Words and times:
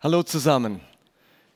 Hallo 0.00 0.22
zusammen. 0.22 0.80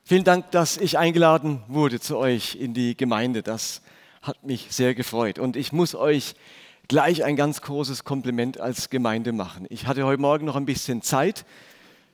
Vielen 0.02 0.24
Dank, 0.24 0.50
dass 0.50 0.76
ich 0.76 0.98
eingeladen 0.98 1.62
wurde 1.68 2.00
zu 2.00 2.18
euch 2.18 2.56
in 2.56 2.74
die 2.74 2.96
Gemeinde. 2.96 3.44
Das 3.44 3.82
hat 4.20 4.42
mich 4.42 4.66
sehr 4.70 4.96
gefreut. 4.96 5.38
Und 5.38 5.54
ich 5.54 5.70
muss 5.70 5.94
euch 5.94 6.34
gleich 6.88 7.22
ein 7.22 7.36
ganz 7.36 7.60
großes 7.60 8.02
Kompliment 8.02 8.58
als 8.58 8.90
Gemeinde 8.90 9.30
machen. 9.30 9.66
Ich 9.70 9.86
hatte 9.86 10.04
heute 10.04 10.20
Morgen 10.20 10.44
noch 10.44 10.56
ein 10.56 10.66
bisschen 10.66 11.02
Zeit, 11.02 11.44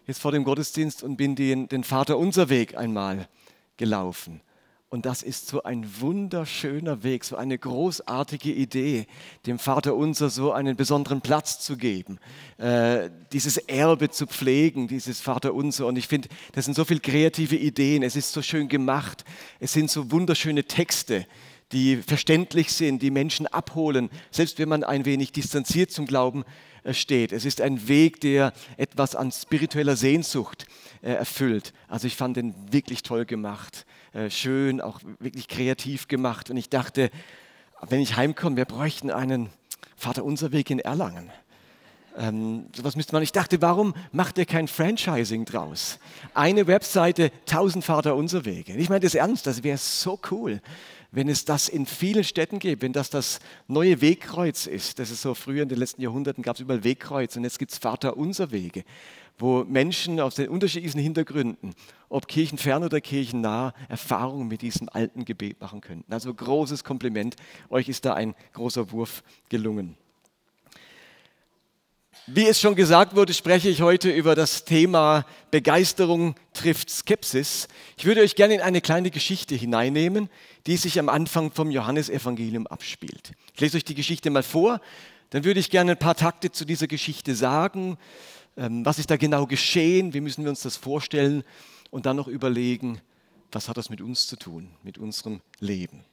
jetzt 0.06 0.20
vor 0.20 0.30
dem 0.32 0.44
Gottesdienst, 0.44 1.02
und 1.02 1.16
bin 1.16 1.34
den, 1.34 1.66
den 1.66 1.82
Vater 1.82 2.18
unser 2.18 2.50
Weg 2.50 2.76
einmal 2.76 3.26
gelaufen. 3.78 4.42
Und 4.90 5.04
das 5.04 5.22
ist 5.22 5.48
so 5.48 5.64
ein 5.64 5.86
wunderschöner 6.00 7.02
Weg, 7.02 7.22
so 7.22 7.36
eine 7.36 7.58
großartige 7.58 8.50
Idee, 8.50 9.06
dem 9.44 9.58
Vater 9.58 9.94
unser 9.94 10.30
so 10.30 10.52
einen 10.52 10.76
besonderen 10.76 11.20
Platz 11.20 11.60
zu 11.60 11.76
geben, 11.76 12.18
äh, 12.56 13.10
dieses 13.30 13.58
Erbe 13.58 14.08
zu 14.08 14.26
pflegen, 14.26 14.88
dieses 14.88 15.20
Vater 15.20 15.52
unser. 15.52 15.86
Und 15.86 15.96
ich 15.96 16.08
finde, 16.08 16.30
das 16.52 16.64
sind 16.64 16.72
so 16.72 16.86
viele 16.86 17.00
kreative 17.00 17.56
Ideen, 17.56 18.02
es 18.02 18.16
ist 18.16 18.32
so 18.32 18.40
schön 18.40 18.66
gemacht, 18.68 19.26
es 19.60 19.74
sind 19.74 19.90
so 19.90 20.10
wunderschöne 20.10 20.64
Texte, 20.64 21.26
die 21.72 21.98
verständlich 21.98 22.72
sind, 22.72 23.02
die 23.02 23.10
Menschen 23.10 23.46
abholen, 23.46 24.08
selbst 24.30 24.58
wenn 24.58 24.70
man 24.70 24.84
ein 24.84 25.04
wenig 25.04 25.32
distanziert 25.32 25.90
zum 25.90 26.06
Glauben 26.06 26.44
äh, 26.82 26.94
steht. 26.94 27.32
Es 27.32 27.44
ist 27.44 27.60
ein 27.60 27.88
Weg, 27.88 28.22
der 28.22 28.54
etwas 28.78 29.14
an 29.14 29.32
spiritueller 29.32 29.96
Sehnsucht 29.96 30.64
äh, 31.02 31.12
erfüllt. 31.12 31.74
Also 31.88 32.06
ich 32.06 32.16
fand 32.16 32.38
den 32.38 32.54
wirklich 32.72 33.02
toll 33.02 33.26
gemacht. 33.26 33.84
Äh, 34.12 34.30
schön, 34.30 34.80
auch 34.80 35.00
wirklich 35.18 35.48
kreativ 35.48 36.08
gemacht. 36.08 36.50
Und 36.50 36.56
ich 36.56 36.70
dachte, 36.70 37.10
wenn 37.88 38.00
ich 38.00 38.16
heimkomme, 38.16 38.56
wir 38.56 38.64
bräuchten 38.64 39.10
einen 39.10 39.50
Vater 39.96 40.24
unser 40.24 40.52
Weg 40.52 40.70
in 40.70 40.78
Erlangen. 40.78 41.30
Ähm, 42.16 42.66
sowas 42.74 42.96
müsste 42.96 43.12
man. 43.12 43.22
Ich 43.22 43.32
dachte, 43.32 43.62
warum 43.62 43.94
macht 44.10 44.38
ihr 44.38 44.46
kein 44.46 44.66
Franchising 44.66 45.44
draus? 45.44 45.98
Eine 46.34 46.66
Webseite, 46.66 47.30
1000 47.46 47.84
Vater 47.84 48.16
unser 48.16 48.44
Wege. 48.44 48.72
Ich 48.74 48.88
meine 48.88 49.00
das 49.00 49.14
ernst, 49.14 49.46
das 49.46 49.62
wäre 49.62 49.78
so 49.78 50.18
cool, 50.30 50.60
wenn 51.10 51.28
es 51.28 51.44
das 51.44 51.68
in 51.68 51.86
vielen 51.86 52.24
Städten 52.24 52.58
gibt, 52.58 52.82
wenn 52.82 52.92
das 52.92 53.10
das 53.10 53.40
neue 53.66 54.00
Wegkreuz 54.00 54.66
ist. 54.66 54.98
Das 54.98 55.10
ist 55.10 55.22
so 55.22 55.34
früher 55.34 55.62
in 55.62 55.68
den 55.68 55.78
letzten 55.78 56.02
Jahrhunderten 56.02 56.42
gab 56.42 56.56
es 56.56 56.60
überall 56.60 56.84
Wegkreuz 56.84 57.36
und 57.36 57.44
jetzt 57.44 57.58
gibt 57.58 57.72
es 57.72 57.78
Vater 57.78 58.16
unser 58.16 58.50
Wege 58.50 58.84
wo 59.38 59.64
Menschen 59.64 60.20
aus 60.20 60.34
den 60.34 60.48
unterschiedlichen 60.48 61.00
Hintergründen, 61.00 61.74
ob 62.08 62.26
kirchenfern 62.26 62.84
oder 62.84 63.00
kirchennah, 63.00 63.72
Erfahrungen 63.88 64.48
mit 64.48 64.62
diesem 64.62 64.88
alten 64.88 65.24
Gebet 65.24 65.60
machen 65.60 65.80
könnten. 65.80 66.12
Also 66.12 66.34
großes 66.34 66.84
Kompliment, 66.84 67.36
euch 67.70 67.88
ist 67.88 68.04
da 68.04 68.14
ein 68.14 68.34
großer 68.52 68.90
Wurf 68.90 69.22
gelungen. 69.48 69.96
Wie 72.26 72.46
es 72.46 72.60
schon 72.60 72.74
gesagt 72.74 73.16
wurde, 73.16 73.32
spreche 73.32 73.70
ich 73.70 73.80
heute 73.80 74.10
über 74.10 74.34
das 74.34 74.66
Thema 74.66 75.24
Begeisterung 75.50 76.34
trifft 76.52 76.90
Skepsis. 76.90 77.68
Ich 77.96 78.04
würde 78.04 78.20
euch 78.20 78.34
gerne 78.34 78.54
in 78.54 78.60
eine 78.60 78.82
kleine 78.82 79.10
Geschichte 79.10 79.54
hineinnehmen, 79.54 80.28
die 80.68 80.76
sich 80.76 81.00
am 81.00 81.08
Anfang 81.08 81.50
vom 81.50 81.72
Johannesevangelium 81.72 82.68
abspielt. 82.68 83.32
Ich 83.54 83.60
lese 83.60 83.78
euch 83.78 83.84
die 83.84 83.96
Geschichte 83.96 84.30
mal 84.30 84.44
vor, 84.44 84.80
dann 85.30 85.42
würde 85.44 85.58
ich 85.58 85.70
gerne 85.70 85.92
ein 85.92 85.98
paar 85.98 86.14
Takte 86.14 86.52
zu 86.52 86.64
dieser 86.64 86.86
Geschichte 86.86 87.34
sagen 87.34 87.98
ähm, 88.58 88.84
was 88.84 88.98
ist 88.98 89.10
da 89.10 89.16
genau 89.16 89.46
geschehen, 89.46 90.12
wie 90.12 90.20
müssen 90.20 90.42
wir 90.42 90.50
uns 90.50 90.62
das 90.62 90.76
vorstellen 90.76 91.44
und 91.90 92.06
dann 92.06 92.16
noch 92.16 92.26
überlegen, 92.26 93.00
was 93.52 93.68
hat 93.68 93.76
das 93.76 93.88
mit 93.88 94.00
uns 94.00 94.26
zu 94.26 94.36
tun, 94.36 94.68
mit 94.82 94.98
unserem 94.98 95.40
Leben. 95.60 96.04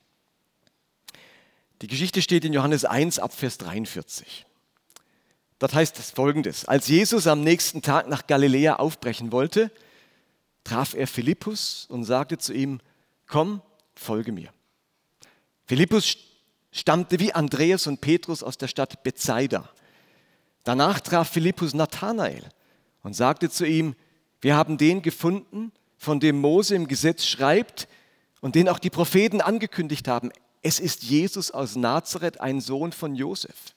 Die 1.82 1.88
Geschichte 1.88 2.22
steht 2.22 2.46
in 2.46 2.54
Johannes 2.54 2.86
1 2.86 3.20
ab 3.20 3.34
Vers 3.34 3.58
43. 3.58 4.46
Dort 5.58 5.74
heißt 5.74 5.98
es 5.98 6.12
folgendes, 6.12 6.66
als 6.66 6.88
Jesus 6.88 7.28
am 7.28 7.42
nächsten 7.42 7.82
Tag 7.82 8.08
nach 8.08 8.28
Galiläa 8.28 8.76
aufbrechen 8.76 9.32
wollte, 9.32 9.72
traf 10.64 10.94
er 10.94 11.08
Philippus 11.08 11.88
und 11.90 12.04
sagte 12.04 12.38
zu 12.38 12.54
ihm, 12.54 12.80
komm, 13.28 13.62
folge 13.96 14.32
mir. 14.32 14.50
Philippus 15.66 16.18
stammte 16.72 17.20
wie 17.20 17.34
Andreas 17.34 17.88
und 17.88 18.02
Petrus 18.02 18.44
aus 18.44 18.58
der 18.58 18.68
Stadt 18.68 19.04
Bethsaida 19.04 19.70
Danach 20.66 21.00
traf 21.00 21.30
Philippus 21.30 21.76
Nathanael 21.76 22.44
und 23.04 23.16
sagte 23.16 23.52
zu 23.52 23.66
ihm, 23.66 23.96
wir 24.42 24.58
haben 24.58 24.78
den 24.78 25.04
gefunden, 25.04 25.72
von 25.96 26.20
dem 26.20 26.42
Mose 26.42 26.76
im 26.76 26.88
Gesetz 26.88 27.24
schreibt 27.24 27.88
und 28.42 28.56
den 28.56 28.68
auch 28.68 28.80
die 28.80 28.90
Propheten 28.90 29.42
angekündigt 29.42 30.08
haben. 30.08 30.32
Es 30.64 30.80
ist 30.80 31.04
Jesus 31.04 31.52
aus 31.52 31.76
Nazareth, 31.76 32.42
ein 32.42 32.62
Sohn 32.62 32.92
von 32.92 33.14
Josef. 33.14 33.76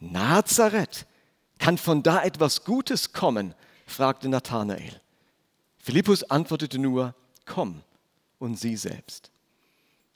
Nazareth, 0.00 1.06
kann 1.58 1.78
von 1.78 2.02
da 2.02 2.22
etwas 2.24 2.64
Gutes 2.64 3.12
kommen? 3.12 3.54
fragte 3.86 4.28
Nathanael. 4.28 5.00
Philippus 5.78 6.24
antwortete 6.24 6.80
nur, 6.80 7.14
komm 7.46 7.82
und 8.42 8.58
sieh 8.58 8.76
selbst. 8.76 9.30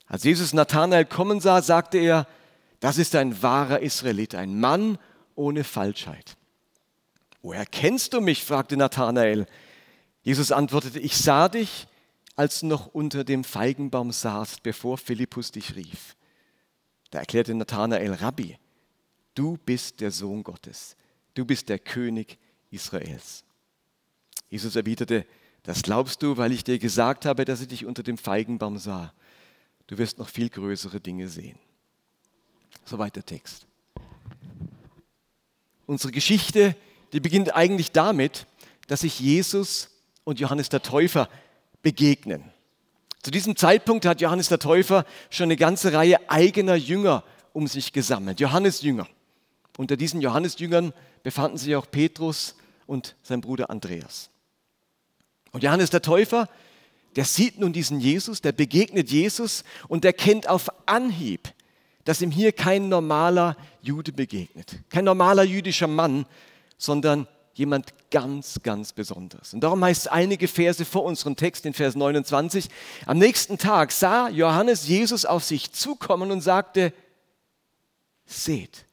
Als 0.07 0.25
Jesus 0.25 0.53
Nathanael 0.53 1.05
kommen 1.05 1.41
sah, 1.41 1.63
sagte 1.63 1.99
er, 1.99 2.27
das 2.81 2.99
ist 2.99 3.15
ein 3.15 3.41
wahrer 3.41 3.81
Israelit, 3.81 4.35
ein 4.35 4.59
Mann 4.59 4.99
ohne 5.37 5.63
Falschheit. 5.63 6.37
Woher 7.41 7.65
kennst 7.65 8.13
du 8.13 8.21
mich? 8.21 8.45
fragte 8.45 8.77
Nathanael. 8.77 9.47
Jesus 10.23 10.51
antwortete, 10.51 10.99
ich 10.99 11.17
sah 11.17 11.49
dich, 11.49 11.87
als 12.35 12.61
du 12.61 12.67
noch 12.67 12.89
unter 12.89 13.23
dem 13.23 13.45
Feigenbaum 13.45 14.11
saßt, 14.11 14.65
bevor 14.65 14.99
Philippus 14.99 15.53
dich 15.53 15.77
rief. 15.77 16.17
Da 17.11 17.21
erklärte 17.21 17.55
Nathanael, 17.55 18.13
Rabbi, 18.13 18.59
du 19.37 19.57
bist 19.57 20.01
der 20.01 20.11
Sohn 20.11 20.43
Gottes, 20.43 20.97
du 21.35 21.45
bist 21.45 21.69
der 21.69 21.79
König 21.79 22.39
Israels. 22.71 23.45
Jesus 24.51 24.75
erwiderte, 24.75 25.25
das 25.67 25.83
glaubst 25.83 26.23
du, 26.23 26.37
weil 26.37 26.53
ich 26.53 26.63
dir 26.63 26.79
gesagt 26.79 27.27
habe, 27.27 27.45
dass 27.45 27.61
ich 27.61 27.67
dich 27.67 27.85
unter 27.87 28.05
dem 28.05 28.19
Feigenbaum 28.19 28.79
sah. 28.79 29.13
Du 29.89 29.99
wirst 29.99 30.17
noch 30.19 30.29
viel 30.29 30.49
größere 30.49 31.01
Dinge 31.01 31.29
sehen. 31.29 31.59
Soweit 32.85 33.17
der 33.17 33.27
Text. 33.27 33.67
Unsere 35.87 36.13
Geschichte, 36.13 36.77
die 37.13 37.19
beginnt 37.19 37.57
eigentlich 37.57 37.91
damit, 37.91 38.47
dass 38.87 39.01
sich 39.01 39.19
Jesus 39.19 39.91
und 40.23 40.39
Johannes 40.39 40.69
der 40.69 40.83
Täufer 40.83 41.29
begegnen. 41.83 42.45
Zu 43.25 43.33
diesem 43.33 43.57
Zeitpunkt 43.57 44.07
hat 44.07 44.21
Johannes 44.21 44.49
der 44.49 44.61
Täufer 44.61 45.05
schon 45.31 45.45
eine 45.45 45.57
ganze 45.57 45.93
Reihe 45.93 46.31
eigener 46.31 46.77
Jünger 46.77 47.25
um 47.53 47.67
sich 47.67 47.93
gesammelt, 47.93 48.39
Johannes 48.39 48.83
Jünger. 48.83 49.09
Unter 49.79 49.97
diesen 49.97 50.21
Johannes 50.21 50.61
Jüngern 50.61 50.93
befanden 51.25 51.59
sich 51.59 51.75
auch 51.75 51.91
Petrus 51.91 52.55
und 52.87 53.17
sein 53.25 53.41
Bruder 53.41 53.69
Andreas. 53.69 54.31
Und 55.57 55.63
Johannes 55.63 55.89
der 55.89 56.03
Täufer, 56.03 56.51
der 57.17 57.25
sieht 57.25 57.59
nun 57.59 57.73
diesen 57.73 57.99
Jesus, 57.99 58.43
der 58.43 58.53
begegnet 58.53 59.11
Jesus 59.11 59.65
und 59.89 60.05
der 60.05 60.13
kennt 60.13 60.51
auf 60.51 60.69
Anhieb, 60.85 61.49
dass 62.05 62.21
ihm 62.21 62.31
hier 62.31 62.53
kein 62.53 62.91
normaler 62.91 63.57
Jude 63.81 64.13
begegnet. 64.13 64.81
Kein 64.91 65.07
normaler 65.07 65.45
jüdischer 65.45 65.87
Mann, 65.87 66.27
sondern 66.77 67.27
jemand 67.55 67.95
ganz, 68.11 68.61
ganz 68.63 68.93
Besonderes. 68.93 69.55
Und 69.55 69.63
darum 69.63 69.83
heißt 69.83 70.03
es 70.03 70.09
einige 70.09 70.47
Verse 70.47 70.85
vor 70.85 71.05
unserem 71.05 71.37
Text, 71.37 71.65
in 71.65 71.73
Vers 71.73 71.95
29, 71.95 72.69
am 73.07 73.17
nächsten 73.17 73.57
Tag 73.57 73.93
sah 73.93 74.29
Johannes 74.29 74.87
Jesus 74.87 75.25
auf 75.25 75.43
sich 75.43 75.73
zukommen 75.73 76.33
und 76.33 76.43
sagte, 76.43 76.93
seht, 78.27 78.85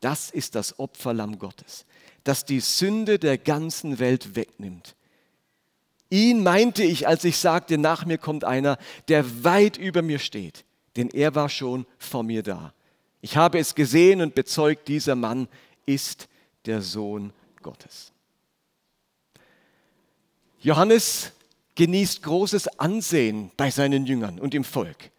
das 0.00 0.28
ist 0.28 0.56
das 0.56 0.78
Opferlamm 0.78 1.38
Gottes, 1.38 1.86
das 2.22 2.44
die 2.44 2.60
Sünde 2.60 3.18
der 3.18 3.38
ganzen 3.38 3.98
Welt 3.98 4.36
wegnimmt. 4.36 4.94
Ihn 6.12 6.42
meinte 6.42 6.82
ich, 6.84 7.08
als 7.08 7.24
ich 7.24 7.38
sagte, 7.38 7.78
nach 7.78 8.04
mir 8.04 8.18
kommt 8.18 8.44
einer, 8.44 8.78
der 9.08 9.44
weit 9.44 9.76
über 9.76 10.02
mir 10.02 10.18
steht 10.18 10.64
denn 10.96 11.10
er 11.10 11.34
war 11.34 11.48
schon 11.48 11.86
vor 11.98 12.22
mir 12.22 12.42
da. 12.42 12.72
Ich 13.20 13.36
habe 13.36 13.58
es 13.58 13.74
gesehen 13.74 14.20
und 14.20 14.34
bezeugt, 14.34 14.88
dieser 14.88 15.14
Mann 15.14 15.48
ist 15.86 16.28
der 16.66 16.82
Sohn 16.82 17.32
Gottes. 17.62 18.12
Johannes 20.60 21.32
genießt 21.74 22.22
großes 22.22 22.78
Ansehen 22.78 23.50
bei 23.56 23.70
seinen 23.70 24.06
Jüngern 24.06 24.38
und 24.38 24.54
im 24.54 24.64
Volk. 24.64 25.10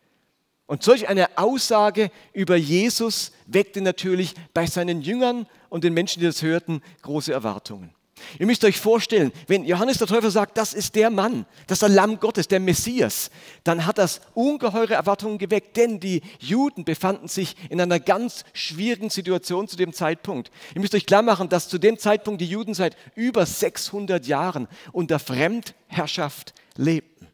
Und 0.66 0.84
solch 0.84 1.08
eine 1.08 1.38
Aussage 1.38 2.12
über 2.32 2.56
Jesus 2.56 3.32
weckte 3.48 3.82
natürlich 3.82 4.34
bei 4.54 4.66
seinen 4.66 5.02
Jüngern 5.02 5.46
und 5.70 5.84
den 5.84 5.94
Menschen, 5.94 6.20
die 6.22 6.26
das 6.26 6.42
hörten, 6.42 6.82
große 7.02 7.34
Erwartungen. 7.34 7.94
Ihr 8.40 8.46
müsst 8.46 8.64
euch 8.66 8.80
vorstellen, 8.80 9.32
wenn 9.48 9.66
Johannes 9.66 9.98
der 9.98 10.08
Täufer 10.08 10.32
sagt, 10.32 10.58
das 10.58 10.74
ist 10.74 10.96
der 10.96 11.10
Mann, 11.10 11.46
das 11.68 11.78
ist 11.78 11.82
der 11.82 11.90
Lamm 11.90 12.20
Gottes, 12.20 12.48
der 12.48 12.60
Messias, 12.60 13.30
dann 13.64 13.86
hat 13.86 13.98
das 13.98 14.22
ungeheure 14.34 14.94
Erwartungen 14.94 15.38
geweckt, 15.38 15.78
denn 15.78 16.00
die 16.00 16.22
Juden 16.40 16.86
befanden 16.86 17.28
sich 17.28 17.56
in 17.70 17.80
einer 17.80 18.00
ganz 18.00 18.44
schwierigen 18.54 19.10
Situation 19.10 19.68
zu 19.68 19.78
dem 19.78 19.94
Zeitpunkt. 19.94 20.52
Ihr 20.76 20.82
müsst 20.82 20.96
euch 20.96 21.06
klar 21.06 21.22
machen, 21.22 21.50
dass 21.50 21.70
zu 21.70 21.78
dem 21.78 21.98
Zeitpunkt 21.98 22.42
die 22.42 22.48
Juden 22.48 22.74
seit 22.74 22.98
über 23.16 23.46
600 23.46 24.26
Jahren 24.26 24.68
unter 24.92 25.20
Fremdherrschaft 25.20 26.54
lebten. 26.76 27.28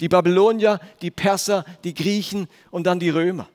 Die 0.00 0.08
Babylonier, 0.08 0.80
die 1.00 1.10
Perser, 1.10 1.64
die 1.84 1.94
Griechen 1.94 2.48
und 2.70 2.86
dann 2.86 3.00
die 3.00 3.10
Römer. 3.10 3.48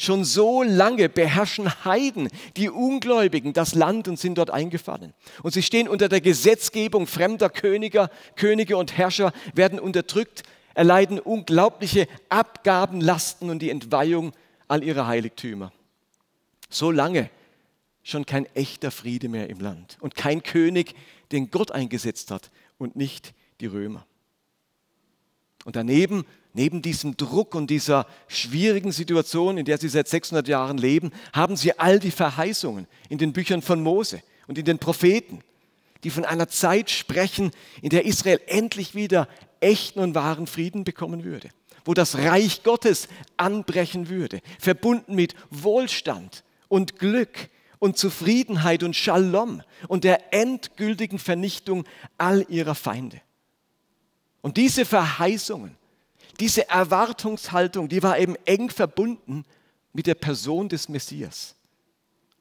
Schon 0.00 0.24
so 0.24 0.62
lange 0.62 1.08
beherrschen 1.08 1.84
Heiden, 1.84 2.28
die 2.56 2.70
Ungläubigen, 2.70 3.52
das 3.52 3.74
Land 3.74 4.06
und 4.06 4.16
sind 4.16 4.38
dort 4.38 4.48
eingefallen. 4.48 5.12
Und 5.42 5.54
sie 5.54 5.62
stehen 5.62 5.88
unter 5.88 6.08
der 6.08 6.20
Gesetzgebung 6.20 7.08
fremder 7.08 7.50
Könige, 7.50 8.08
Könige 8.36 8.76
und 8.76 8.96
Herrscher, 8.96 9.32
werden 9.54 9.80
unterdrückt, 9.80 10.44
erleiden 10.74 11.18
unglaubliche 11.18 12.06
Abgabenlasten 12.28 13.50
und 13.50 13.58
die 13.58 13.70
Entweihung 13.70 14.34
all 14.68 14.84
ihrer 14.84 15.08
Heiligtümer. 15.08 15.72
So 16.70 16.92
lange 16.92 17.28
schon 18.04 18.24
kein 18.24 18.46
echter 18.54 18.92
Friede 18.92 19.28
mehr 19.28 19.50
im 19.50 19.58
Land 19.58 19.96
und 19.98 20.14
kein 20.14 20.44
König, 20.44 20.94
den 21.32 21.50
Gott 21.50 21.72
eingesetzt 21.72 22.30
hat 22.30 22.52
und 22.78 22.94
nicht 22.94 23.34
die 23.60 23.66
Römer. 23.66 24.06
Und 25.64 25.74
daneben 25.74 26.24
Neben 26.58 26.82
diesem 26.82 27.16
Druck 27.16 27.54
und 27.54 27.70
dieser 27.70 28.04
schwierigen 28.26 28.90
Situation, 28.90 29.58
in 29.58 29.64
der 29.64 29.78
sie 29.78 29.88
seit 29.88 30.08
600 30.08 30.48
Jahren 30.48 30.76
leben, 30.76 31.12
haben 31.32 31.54
sie 31.54 31.78
all 31.78 32.00
die 32.00 32.10
Verheißungen 32.10 32.88
in 33.08 33.18
den 33.18 33.32
Büchern 33.32 33.62
von 33.62 33.80
Mose 33.80 34.24
und 34.48 34.58
in 34.58 34.64
den 34.64 34.80
Propheten, 34.80 35.44
die 36.02 36.10
von 36.10 36.24
einer 36.24 36.48
Zeit 36.48 36.90
sprechen, 36.90 37.52
in 37.80 37.90
der 37.90 38.06
Israel 38.06 38.40
endlich 38.48 38.96
wieder 38.96 39.28
echten 39.60 40.00
und 40.00 40.16
wahren 40.16 40.48
Frieden 40.48 40.82
bekommen 40.82 41.22
würde, 41.22 41.50
wo 41.84 41.94
das 41.94 42.18
Reich 42.18 42.64
Gottes 42.64 43.06
anbrechen 43.36 44.08
würde, 44.08 44.40
verbunden 44.58 45.14
mit 45.14 45.36
Wohlstand 45.50 46.42
und 46.66 46.98
Glück 46.98 47.50
und 47.78 47.98
Zufriedenheit 47.98 48.82
und 48.82 48.96
Shalom 48.96 49.62
und 49.86 50.02
der 50.02 50.34
endgültigen 50.34 51.20
Vernichtung 51.20 51.84
all 52.16 52.44
ihrer 52.48 52.74
Feinde. 52.74 53.20
Und 54.42 54.56
diese 54.56 54.84
Verheißungen 54.84 55.78
diese 56.40 56.68
Erwartungshaltung, 56.68 57.88
die 57.88 58.02
war 58.02 58.18
eben 58.18 58.36
eng 58.44 58.70
verbunden 58.70 59.44
mit 59.92 60.06
der 60.06 60.14
Person 60.14 60.68
des 60.68 60.88
Messias, 60.88 61.56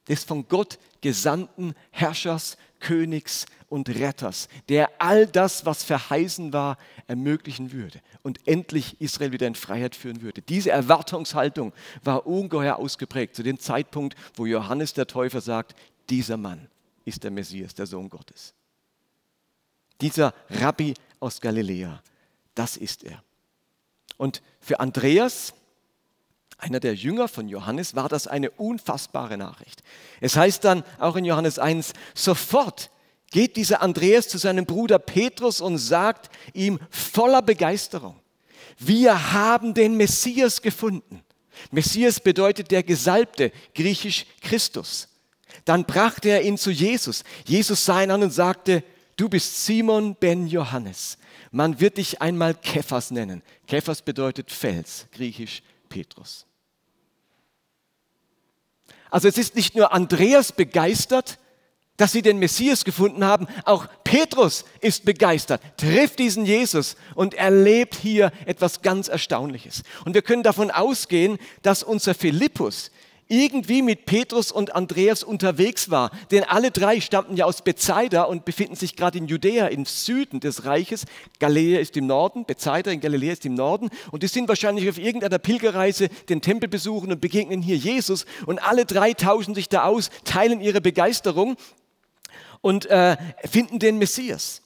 des 0.07 0.23
von 0.23 0.47
Gott 0.47 0.77
gesandten 1.01 1.73
Herrschers, 1.91 2.57
Königs 2.79 3.45
und 3.69 3.89
Retters, 3.89 4.47
der 4.69 4.89
all 4.99 5.25
das, 5.25 5.65
was 5.65 5.83
verheißen 5.83 6.53
war, 6.53 6.77
ermöglichen 7.07 7.71
würde 7.71 7.99
und 8.21 8.47
endlich 8.47 9.01
Israel 9.01 9.31
wieder 9.31 9.47
in 9.47 9.55
Freiheit 9.55 9.95
führen 9.95 10.21
würde. 10.21 10.41
Diese 10.41 10.71
Erwartungshaltung 10.71 11.73
war 12.03 12.27
ungeheuer 12.27 12.75
ausgeprägt 12.77 13.35
zu 13.35 13.43
dem 13.43 13.59
Zeitpunkt, 13.59 14.15
wo 14.35 14.45
Johannes 14.45 14.93
der 14.93 15.07
Täufer 15.07 15.41
sagt, 15.41 15.75
dieser 16.09 16.37
Mann 16.37 16.67
ist 17.03 17.23
der 17.23 17.31
Messias, 17.31 17.73
der 17.73 17.87
Sohn 17.87 18.09
Gottes. 18.09 18.53
Dieser 19.99 20.33
Rabbi 20.49 20.93
aus 21.19 21.41
Galiläa, 21.41 22.01
das 22.53 22.77
ist 22.77 23.03
er. 23.03 23.23
Und 24.17 24.41
für 24.59 24.79
Andreas, 24.79 25.53
einer 26.57 26.79
der 26.79 26.95
Jünger 26.95 27.27
von 27.27 27.47
Johannes, 27.47 27.95
war 27.95 28.09
das 28.09 28.27
eine 28.27 28.51
unfassbare 28.51 29.37
Nachricht. 29.37 29.83
Es 30.21 30.35
heißt 30.35 30.63
dann 30.63 30.83
auch 30.99 31.15
in 31.15 31.25
Johannes 31.25 31.59
1, 31.59 31.93
sofort 32.15 32.89
geht 33.31 33.55
dieser 33.55 33.81
Andreas 33.81 34.27
zu 34.27 34.37
seinem 34.37 34.65
Bruder 34.65 34.99
Petrus 34.99 35.61
und 35.61 35.77
sagt 35.77 36.29
ihm 36.53 36.79
voller 36.89 37.41
Begeisterung, 37.41 38.19
wir 38.79 39.33
haben 39.33 39.73
den 39.73 39.97
Messias 39.97 40.61
gefunden. 40.61 41.23
Messias 41.71 42.19
bedeutet 42.19 42.69
der 42.69 42.83
Gesalbte, 42.83 43.51
griechisch 43.73 44.25
Christus. 44.41 45.07
Dann 45.65 45.85
brachte 45.85 46.29
er 46.29 46.43
ihn 46.43 46.57
zu 46.57 46.69
Jesus. 46.69 47.23
Jesus 47.45 47.83
sah 47.83 48.03
ihn 48.03 48.11
an 48.11 48.23
und 48.23 48.31
sagte, 48.31 48.83
du 49.17 49.27
bist 49.27 49.65
Simon 49.65 50.15
ben 50.15 50.47
Johannes. 50.47 51.17
Man 51.51 51.79
wird 51.79 51.97
dich 51.97 52.21
einmal 52.21 52.53
Kephas 52.53 53.11
nennen. 53.11 53.43
Kephas 53.67 54.01
bedeutet 54.01 54.51
Fels, 54.51 55.07
griechisch 55.11 55.61
Petrus. 55.89 56.45
Also 59.09 59.27
es 59.27 59.37
ist 59.37 59.55
nicht 59.55 59.75
nur 59.75 59.93
Andreas 59.93 60.51
begeistert, 60.51 61.39
dass 61.97 62.11
sie 62.11 62.21
den 62.21 62.37
Messias 62.37 62.85
gefunden 62.85 63.25
haben, 63.25 63.47
auch 63.65 63.87
Petrus 64.03 64.65
ist 64.81 65.03
begeistert, 65.03 65.61
trifft 65.77 66.19
diesen 66.19 66.45
Jesus 66.45 66.95
und 67.15 67.33
erlebt 67.33 67.95
hier 67.95 68.31
etwas 68.45 68.83
ganz 68.83 69.07
Erstaunliches. 69.07 69.81
Und 70.05 70.13
wir 70.13 70.21
können 70.21 70.43
davon 70.43 70.69
ausgehen, 70.69 71.39
dass 71.63 71.81
unser 71.81 72.13
Philippus 72.13 72.91
irgendwie 73.27 73.81
mit 73.81 74.05
Petrus 74.05 74.51
und 74.51 74.75
Andreas 74.75 75.23
unterwegs 75.23 75.89
war. 75.89 76.11
Denn 76.31 76.43
alle 76.43 76.71
drei 76.71 77.01
stammten 77.01 77.35
ja 77.35 77.45
aus 77.45 77.61
Bethsaida 77.61 78.23
und 78.23 78.45
befinden 78.45 78.75
sich 78.75 78.95
gerade 78.95 79.17
in 79.17 79.27
Judäa, 79.27 79.67
im 79.67 79.85
Süden 79.85 80.39
des 80.39 80.65
Reiches. 80.65 81.05
Galiläa 81.39 81.79
ist 81.79 81.97
im 81.97 82.07
Norden, 82.07 82.45
Bethsaida 82.45 82.91
in 82.91 83.01
Galiläa 83.01 83.33
ist 83.33 83.45
im 83.45 83.55
Norden. 83.55 83.89
Und 84.11 84.23
die 84.23 84.27
sind 84.27 84.47
wahrscheinlich 84.47 84.89
auf 84.89 84.97
irgendeiner 84.97 85.39
Pilgerreise 85.39 86.09
den 86.29 86.41
Tempel 86.41 86.69
besuchen 86.69 87.11
und 87.11 87.21
begegnen 87.21 87.61
hier 87.61 87.77
Jesus. 87.77 88.25
Und 88.45 88.59
alle 88.59 88.85
drei 88.85 89.13
tauschen 89.13 89.55
sich 89.55 89.69
da 89.69 89.83
aus, 89.83 90.09
teilen 90.23 90.61
ihre 90.61 90.81
Begeisterung 90.81 91.57
und 92.61 92.85
äh, 92.87 93.17
finden 93.45 93.79
den 93.79 93.97
Messias. 93.97 94.61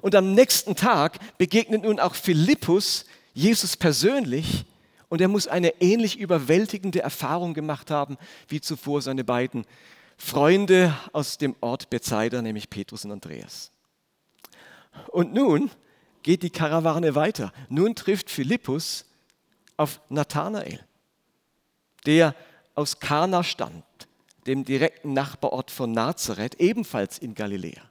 Und 0.00 0.14
am 0.14 0.34
nächsten 0.34 0.74
Tag 0.74 1.18
begegnet 1.38 1.82
nun 1.82 2.00
auch 2.00 2.14
Philippus 2.14 3.04
Jesus 3.34 3.76
persönlich 3.76 4.64
und 5.12 5.20
er 5.20 5.28
muss 5.28 5.46
eine 5.46 5.78
ähnlich 5.82 6.18
überwältigende 6.18 7.02
Erfahrung 7.02 7.52
gemacht 7.52 7.90
haben 7.90 8.16
wie 8.48 8.62
zuvor 8.62 9.02
seine 9.02 9.24
beiden 9.24 9.66
Freunde 10.16 10.96
aus 11.12 11.36
dem 11.36 11.54
Ort 11.60 11.90
Bethsaida, 11.90 12.40
nämlich 12.40 12.70
Petrus 12.70 13.04
und 13.04 13.12
Andreas. 13.12 13.72
Und 15.08 15.34
nun 15.34 15.70
geht 16.22 16.42
die 16.42 16.48
Karawane 16.48 17.14
weiter. 17.14 17.52
Nun 17.68 17.94
trifft 17.94 18.30
Philippus 18.30 19.04
auf 19.76 20.00
Nathanael, 20.08 20.80
der 22.06 22.34
aus 22.74 22.98
Kana 22.98 23.44
stammt, 23.44 23.84
dem 24.46 24.64
direkten 24.64 25.12
Nachbarort 25.12 25.70
von 25.70 25.92
Nazareth, 25.92 26.54
ebenfalls 26.54 27.18
in 27.18 27.34
Galiläa. 27.34 27.82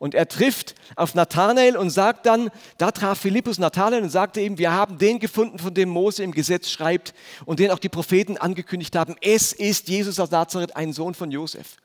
Und 0.00 0.14
er 0.14 0.26
trifft 0.26 0.74
auf 0.96 1.14
Nathanael 1.14 1.76
und 1.76 1.90
sagt 1.90 2.24
dann, 2.24 2.48
da 2.78 2.90
traf 2.90 3.20
Philippus 3.20 3.58
Nathanael 3.58 4.02
und 4.02 4.08
sagte 4.08 4.40
ihm, 4.40 4.56
wir 4.56 4.72
haben 4.72 4.96
den 4.96 5.18
gefunden, 5.18 5.58
von 5.58 5.74
dem 5.74 5.90
Mose 5.90 6.24
im 6.24 6.32
Gesetz 6.32 6.70
schreibt 6.70 7.12
und 7.44 7.58
den 7.58 7.70
auch 7.70 7.78
die 7.78 7.90
Propheten 7.90 8.38
angekündigt 8.38 8.96
haben. 8.96 9.14
Es 9.20 9.52
ist 9.52 9.88
Jesus 9.88 10.18
aus 10.18 10.30
Nazareth, 10.30 10.74
ein 10.74 10.94
Sohn 10.94 11.12
von 11.12 11.30
Josef. 11.30 11.76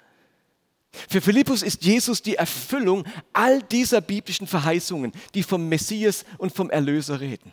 Für 1.10 1.20
Philippus 1.20 1.62
ist 1.62 1.84
Jesus 1.84 2.22
die 2.22 2.36
Erfüllung 2.38 3.04
all 3.34 3.62
dieser 3.62 4.00
biblischen 4.00 4.48
Verheißungen, 4.48 5.12
die 5.34 5.44
vom 5.44 5.68
Messias 5.68 6.24
und 6.38 6.56
vom 6.56 6.70
Erlöser 6.70 7.20
reden. 7.20 7.52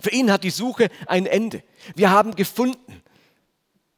Für 0.00 0.10
ihn 0.10 0.32
hat 0.32 0.42
die 0.42 0.48
Suche 0.48 0.88
ein 1.06 1.26
Ende. 1.26 1.62
Wir 1.94 2.10
haben 2.10 2.34
gefunden, 2.34 3.02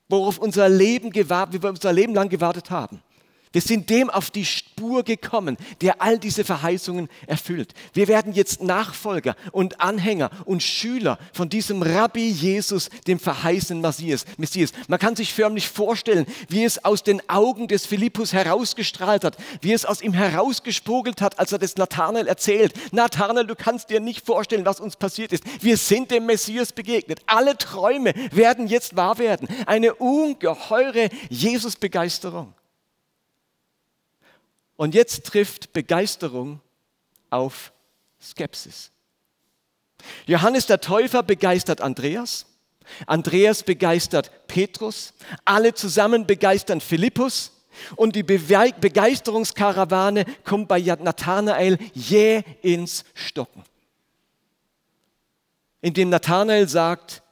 worauf 0.09 0.39
unser 0.39 0.69
Leben, 0.69 1.15
wie 1.15 1.29
wir 1.63 1.71
unser 1.71 1.93
Leben 1.93 2.15
lang 2.15 2.29
gewartet 2.29 2.73
haben. 2.73 3.01
Wir 3.55 3.61
sind 3.61 3.89
dem 3.89 4.11
auf 4.11 4.33
die 4.33 4.45
Spur 4.45 5.05
gekommen, 5.05 5.57
der 5.81 6.03
all 6.03 6.19
diese 6.19 6.43
Verheißungen 6.43 7.09
erfüllt. 7.29 7.73
Wir 7.93 8.09
werden 8.09 8.33
jetzt 8.33 8.61
Nachfolger 8.61 9.37
und 9.53 9.81
Anhänger 9.81 10.31
und 10.45 10.61
Schüler 10.61 11.21
von 11.33 11.49
diesem 11.49 11.81
Rabbi 11.81 12.31
Jesus, 12.31 12.91
dem 13.07 13.21
verheißenen 13.21 13.81
Messias. 14.39 14.73
Man 14.89 14.99
kann 14.99 15.15
sich 15.15 15.33
förmlich 15.33 15.69
vorstellen, 15.69 16.27
wie 16.49 16.65
es 16.65 16.85
aus 16.85 17.05
den 17.05 17.23
Augen 17.31 17.69
des 17.69 17.87
Philippus 17.87 18.33
herausgestrahlt 18.33 19.23
hat, 19.23 19.37
wie 19.61 19.73
es 19.73 19.85
aus 19.85 20.03
ihm 20.03 20.15
herausgespogelt 20.15 21.21
hat, 21.21 21.39
als 21.39 21.53
er 21.53 21.61
das 21.61 21.77
Nathanael 21.77 22.27
erzählt. 22.27 22.75
Nathanael, 22.91 23.47
du 23.47 23.55
kannst 23.55 23.89
dir 23.89 24.01
nicht 24.01 24.27
vorstellen, 24.27 24.67
was 24.67 24.81
uns 24.81 24.97
passiert 24.97 25.33
ist. 25.33 25.45
Wir 25.63 25.77
sind 25.77 26.11
dem 26.11 26.27
Messias 26.27 26.73
begegnet. 26.73 27.21
Alle 27.27 27.57
Träume 27.57 28.15
werden 28.33 28.67
jetzt 28.67 28.97
wahr 28.97 29.19
werden. 29.19 29.47
Eine 29.67 29.95
ungeheure 29.95 31.09
Jesus-Begeisterung. 31.29 32.53
Und 34.77 34.95
jetzt 34.95 35.27
trifft 35.27 35.73
Begeisterung 35.73 36.61
auf 37.31 37.73
Skepsis. 38.21 38.91
Johannes 40.27 40.67
der 40.67 40.81
Täufer 40.81 41.23
begeistert 41.23 41.81
Andreas, 41.81 42.47
Andreas 43.07 43.63
begeistert 43.63 44.47
Petrus, 44.47 45.15
alle 45.45 45.73
zusammen 45.75 46.27
begeistern 46.27 46.81
Philippus 46.81 47.53
und 47.97 48.15
die 48.15 48.23
Begeisterungskarawane 48.23 50.25
kommt 50.45 50.69
bei 50.69 50.81
Nathanael 50.81 51.77
jäh 51.93 52.45
ins 52.63 53.05
Stocken. 53.15 53.65
Indem 55.81 56.11
Nathanael 56.11 56.69
sagt, 56.69 57.23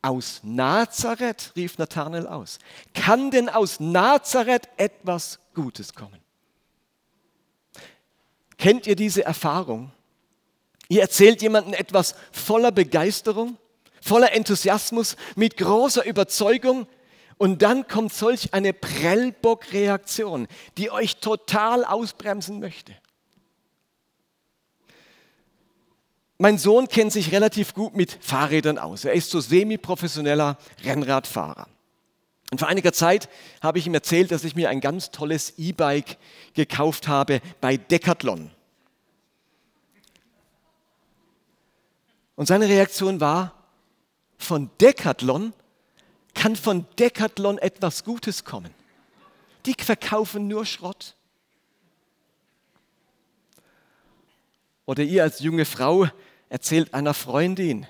aus 0.00 0.40
Nazareth, 0.44 1.52
rief 1.56 1.76
Nathanael 1.78 2.26
aus, 2.26 2.58
kann 2.94 3.30
denn 3.30 3.48
aus 3.48 3.80
Nazareth 3.80 4.68
etwas 4.76 5.38
Gutes 5.54 5.92
kommen? 5.92 6.17
Kennt 8.58 8.86
ihr 8.86 8.96
diese 8.96 9.24
Erfahrung? 9.24 9.92
Ihr 10.88 11.00
erzählt 11.00 11.40
jemandem 11.42 11.74
etwas 11.74 12.14
voller 12.32 12.72
Begeisterung, 12.72 13.56
voller 14.02 14.32
Enthusiasmus, 14.32 15.16
mit 15.36 15.56
großer 15.56 16.04
Überzeugung 16.04 16.86
und 17.36 17.62
dann 17.62 17.86
kommt 17.86 18.12
solch 18.12 18.52
eine 18.52 18.72
Prellbock-Reaktion, 18.72 20.48
die 20.76 20.90
euch 20.90 21.18
total 21.18 21.84
ausbremsen 21.84 22.58
möchte. 22.58 22.94
Mein 26.38 26.58
Sohn 26.58 26.88
kennt 26.88 27.12
sich 27.12 27.32
relativ 27.32 27.74
gut 27.74 27.96
mit 27.96 28.16
Fahrrädern 28.20 28.78
aus. 28.78 29.04
Er 29.04 29.12
ist 29.12 29.30
so 29.30 29.40
semi-professioneller 29.40 30.56
Rennradfahrer. 30.84 31.68
Und 32.50 32.58
vor 32.58 32.68
einiger 32.68 32.92
Zeit 32.92 33.28
habe 33.62 33.78
ich 33.78 33.86
ihm 33.86 33.94
erzählt, 33.94 34.30
dass 34.30 34.44
ich 34.44 34.56
mir 34.56 34.70
ein 34.70 34.80
ganz 34.80 35.10
tolles 35.10 35.58
E-Bike 35.58 36.16
gekauft 36.54 37.06
habe 37.06 37.40
bei 37.60 37.76
Decathlon. 37.76 38.50
Und 42.36 42.46
seine 42.46 42.68
Reaktion 42.68 43.20
war, 43.20 43.54
von 44.38 44.70
Decathlon 44.80 45.52
kann 46.34 46.56
von 46.56 46.86
Decathlon 46.98 47.58
etwas 47.58 48.04
Gutes 48.04 48.44
kommen. 48.44 48.72
Die 49.66 49.74
verkaufen 49.74 50.46
nur 50.46 50.64
Schrott. 50.64 51.16
Oder 54.86 55.02
ihr 55.02 55.22
als 55.24 55.40
junge 55.40 55.64
Frau 55.64 56.06
erzählt 56.48 56.94
einer 56.94 57.12
Freundin, 57.12 57.86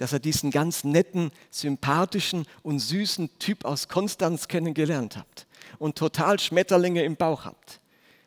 dass 0.00 0.14
er 0.14 0.18
diesen 0.18 0.50
ganz 0.50 0.82
netten, 0.82 1.30
sympathischen 1.50 2.46
und 2.62 2.78
süßen 2.78 3.38
Typ 3.38 3.66
aus 3.66 3.86
Konstanz 3.86 4.48
kennengelernt 4.48 5.18
habt 5.18 5.46
und 5.78 5.98
total 5.98 6.38
Schmetterlinge 6.38 7.04
im 7.04 7.16
Bauch 7.16 7.44
habt. 7.44 7.80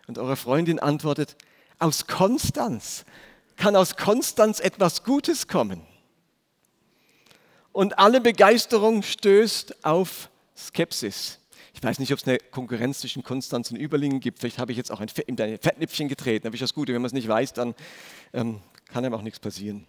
Und 0.06 0.20
eure 0.20 0.36
Freundin 0.36 0.78
antwortet, 0.78 1.36
aus 1.80 2.06
Konstanz 2.06 3.06
kann 3.56 3.76
aus 3.76 3.96
Konstanz 3.96 4.60
etwas 4.60 5.04
Gutes 5.04 5.48
kommen. 5.48 5.82
Und 7.72 7.98
alle 7.98 8.22
Begeisterung 8.22 9.02
stößt 9.02 9.84
auf 9.84 10.30
Skepsis. 10.56 11.40
Ich 11.74 11.82
weiß 11.82 11.98
nicht, 11.98 12.14
ob 12.14 12.20
es 12.20 12.28
eine 12.28 12.38
Konkurrenz 12.38 13.00
zwischen 13.00 13.24
Konstanz 13.24 13.72
und 13.72 13.78
Überlingen 13.78 14.20
gibt. 14.20 14.38
Vielleicht 14.38 14.60
habe 14.60 14.72
ich 14.72 14.78
jetzt 14.78 14.92
auch 14.92 15.00
ein 15.00 15.10
Fettnäpfchen 15.10 16.08
getreten. 16.08 16.46
Aber 16.46 16.54
ich 16.54 16.62
das 16.62 16.76
Gute, 16.76 16.94
wenn 16.94 17.02
man 17.02 17.08
es 17.08 17.14
nicht 17.14 17.28
weiß, 17.28 17.54
dann 17.54 17.74
ähm, 18.32 18.62
kann 18.90 19.04
einem 19.04 19.16
auch 19.16 19.24
nichts 19.24 19.40
passieren. 19.40 19.88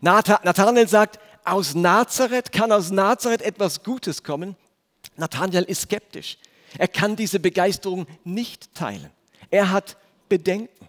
Nathanael 0.00 0.88
sagt, 0.88 1.18
aus 1.44 1.74
Nazareth 1.74 2.52
kann 2.52 2.72
aus 2.72 2.90
Nazareth 2.90 3.42
etwas 3.42 3.82
Gutes 3.82 4.22
kommen. 4.22 4.56
Nathanael 5.16 5.64
ist 5.64 5.82
skeptisch. 5.82 6.38
Er 6.76 6.88
kann 6.88 7.16
diese 7.16 7.40
Begeisterung 7.40 8.06
nicht 8.24 8.74
teilen. 8.74 9.10
Er 9.50 9.70
hat 9.70 9.96
Bedenken. 10.28 10.88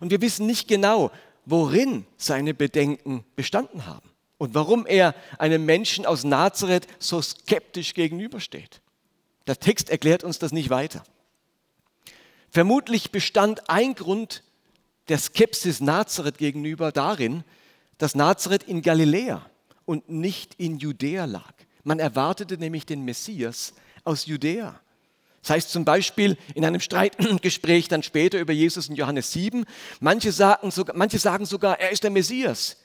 Und 0.00 0.10
wir 0.10 0.20
wissen 0.20 0.46
nicht 0.46 0.68
genau, 0.68 1.10
worin 1.44 2.06
seine 2.16 2.54
Bedenken 2.54 3.24
bestanden 3.36 3.86
haben 3.86 4.08
und 4.38 4.54
warum 4.54 4.86
er 4.86 5.14
einem 5.38 5.64
Menschen 5.64 6.06
aus 6.06 6.24
Nazareth 6.24 6.86
so 6.98 7.22
skeptisch 7.22 7.94
gegenübersteht. 7.94 8.80
Der 9.46 9.58
Text 9.58 9.90
erklärt 9.90 10.24
uns 10.24 10.38
das 10.38 10.52
nicht 10.52 10.70
weiter. 10.70 11.02
Vermutlich 12.50 13.10
bestand 13.10 13.68
ein 13.70 13.94
Grund 13.94 14.42
der 15.12 15.18
Skepsis 15.18 15.82
Nazareth 15.82 16.38
gegenüber 16.38 16.90
darin, 16.90 17.44
dass 17.98 18.14
Nazareth 18.14 18.62
in 18.62 18.80
Galiläa 18.80 19.44
und 19.84 20.08
nicht 20.08 20.54
in 20.54 20.78
Judäa 20.78 21.26
lag. 21.26 21.52
Man 21.84 21.98
erwartete 21.98 22.56
nämlich 22.56 22.86
den 22.86 23.04
Messias 23.04 23.74
aus 24.04 24.24
Judäa. 24.24 24.80
Das 25.42 25.50
heißt 25.50 25.70
zum 25.70 25.84
Beispiel 25.84 26.38
in 26.54 26.64
einem 26.64 26.80
Streitgespräch 26.80 27.88
dann 27.88 28.02
später 28.02 28.40
über 28.40 28.54
Jesus 28.54 28.88
in 28.88 28.94
Johannes 28.94 29.32
7, 29.32 29.66
manche 30.00 30.32
sagen, 30.32 30.70
sogar, 30.70 30.96
manche 30.96 31.18
sagen 31.18 31.44
sogar, 31.44 31.78
er 31.78 31.90
ist 31.90 32.04
der 32.04 32.10
Messias. 32.10 32.78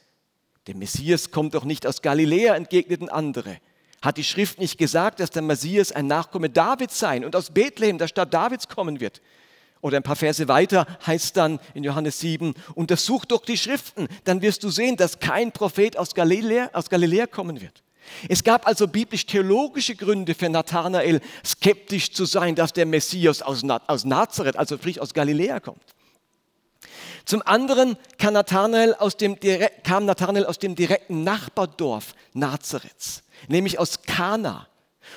Der 0.67 0.75
Messias 0.75 1.31
kommt 1.31 1.53
doch 1.53 1.63
nicht 1.63 1.87
aus 1.87 2.01
Galiläa, 2.01 2.57
entgegneten 2.57 3.07
andere. 3.07 3.59
Hat 4.01 4.17
die 4.17 4.25
Schrift 4.25 4.59
nicht 4.59 4.77
gesagt, 4.77 5.21
dass 5.21 5.29
der 5.29 5.43
Messias 5.43 5.93
ein 5.93 6.07
Nachkomme 6.07 6.49
Davids 6.49 6.99
sein 6.99 7.23
und 7.23 7.37
aus 7.37 7.51
Bethlehem, 7.51 7.97
der 7.97 8.09
Stadt 8.09 8.33
Davids, 8.33 8.67
kommen 8.67 8.99
wird? 8.99 9.21
Oder 9.81 9.97
ein 9.97 10.03
paar 10.03 10.15
Verse 10.15 10.47
weiter 10.47 10.85
heißt 11.05 11.37
dann 11.37 11.59
in 11.73 11.83
Johannes 11.83 12.19
7, 12.19 12.53
untersuch 12.75 13.25
doch 13.25 13.45
die 13.45 13.57
Schriften, 13.57 14.07
dann 14.23 14.41
wirst 14.41 14.63
du 14.63 14.69
sehen, 14.69 14.97
dass 14.97 15.19
kein 15.19 15.51
Prophet 15.51 15.97
aus 15.97 16.15
Galiläa, 16.15 16.69
aus 16.73 16.89
Galiläa 16.89 17.27
kommen 17.27 17.61
wird. 17.61 17.83
Es 18.29 18.43
gab 18.43 18.67
also 18.67 18.87
biblisch-theologische 18.87 19.95
Gründe 19.95 20.33
für 20.33 20.49
Nathanael, 20.49 21.21
skeptisch 21.45 22.11
zu 22.11 22.25
sein, 22.25 22.55
dass 22.55 22.73
der 22.73 22.85
Messias 22.85 23.41
aus, 23.41 23.63
Nazareth, 23.63 24.55
also 24.55 24.77
sprich 24.77 25.01
aus 25.01 25.13
Galiläa 25.13 25.59
kommt. 25.59 25.83
Zum 27.25 27.41
anderen 27.45 27.97
kam 28.17 28.33
Nathanael 28.33 28.95
aus 28.95 29.17
dem, 29.17 29.37
kam 29.83 30.05
Nathanael 30.05 30.45
aus 30.45 30.59
dem 30.59 30.75
direkten 30.75 31.23
Nachbardorf 31.23 32.15
Nazareths, 32.33 33.23
nämlich 33.49 33.79
aus 33.79 34.01
Kana. 34.03 34.67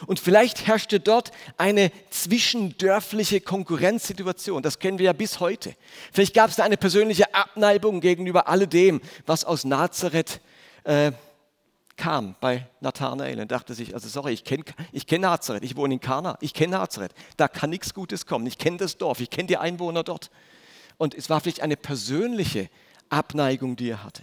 Und 0.07 0.21
vielleicht 0.21 0.67
herrschte 0.67 1.01
dort 1.01 1.33
eine 1.57 1.93
zwischendörfliche 2.11 3.41
Konkurrenzsituation. 3.41 4.63
Das 4.63 4.79
kennen 4.79 4.99
wir 4.99 5.07
ja 5.07 5.13
bis 5.13 5.41
heute. 5.41 5.75
Vielleicht 6.13 6.35
gab 6.35 6.51
es 6.51 6.57
da 6.57 6.65
eine 6.65 6.77
persönliche 6.77 7.35
Abneigung 7.35 8.01
gegenüber 8.01 8.49
alledem, 8.49 9.01
was 9.27 9.45
aus 9.45 9.65
Nazareth 9.65 10.41
äh, 10.85 11.13
kam 12.01 12.35
bei 12.41 12.67
Nathanael 12.81 13.41
und 13.41 13.53
dachte 13.53 13.75
sich, 13.75 13.95
also 13.95 14.09
sorry, 14.09 14.33
ich 14.33 14.45
kenne 14.45 14.65
ich 14.91 15.07
kenn 15.07 15.21
Nazareth, 15.21 15.63
ich 15.63 15.77
wohne 15.77 15.95
in 15.95 16.01
Kana, 16.01 16.39
ich 16.41 16.55
kenne 16.55 16.79
Nazareth, 16.79 17.13
da 17.37 17.47
kann 17.47 17.69
nichts 17.69 17.93
Gutes 17.93 18.25
kommen, 18.25 18.47
ich 18.47 18.57
kenne 18.57 18.79
das 18.79 18.97
Dorf, 18.97 19.21
ich 19.21 19.29
kenne 19.29 19.49
die 19.49 19.59
Einwohner 19.59 20.03
dort. 20.03 20.31
Und 20.97 21.15
es 21.15 21.29
war 21.29 21.41
vielleicht 21.41 21.61
eine 21.61 21.77
persönliche 21.77 22.71
Abneigung, 23.11 23.77
die 23.77 23.91
er 23.91 24.03
hatte. 24.03 24.23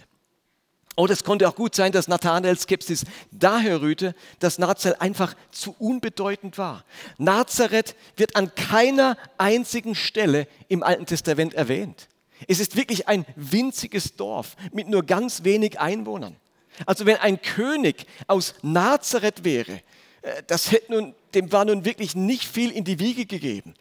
Oder 0.98 1.12
es 1.12 1.22
konnte 1.22 1.48
auch 1.48 1.54
gut 1.54 1.76
sein, 1.76 1.92
dass 1.92 2.08
Nathanaels 2.08 2.62
Skepsis 2.62 3.04
daher 3.30 3.82
rührte, 3.82 4.16
dass 4.40 4.58
Nazareth 4.58 5.00
einfach 5.00 5.36
zu 5.52 5.76
unbedeutend 5.78 6.58
war. 6.58 6.84
Nazareth 7.18 7.94
wird 8.16 8.34
an 8.34 8.52
keiner 8.56 9.16
einzigen 9.36 9.94
Stelle 9.94 10.48
im 10.66 10.82
Alten 10.82 11.06
Testament 11.06 11.54
erwähnt. 11.54 12.08
Es 12.48 12.58
ist 12.58 12.74
wirklich 12.74 13.06
ein 13.06 13.24
winziges 13.36 14.16
Dorf 14.16 14.56
mit 14.72 14.88
nur 14.88 15.04
ganz 15.04 15.44
wenig 15.44 15.78
Einwohnern. 15.78 16.34
Also 16.84 17.06
wenn 17.06 17.18
ein 17.18 17.40
König 17.42 18.04
aus 18.26 18.54
Nazareth 18.62 19.44
wäre, 19.44 19.80
äh, 20.22 20.42
das 20.48 20.72
hätte 20.72 20.90
nun, 20.90 21.14
dem 21.32 21.52
war 21.52 21.64
nun 21.64 21.84
wirklich 21.84 22.16
nicht 22.16 22.42
viel 22.44 22.72
in 22.72 22.82
die 22.82 22.98
Wiege 22.98 23.24
gegeben. 23.24 23.74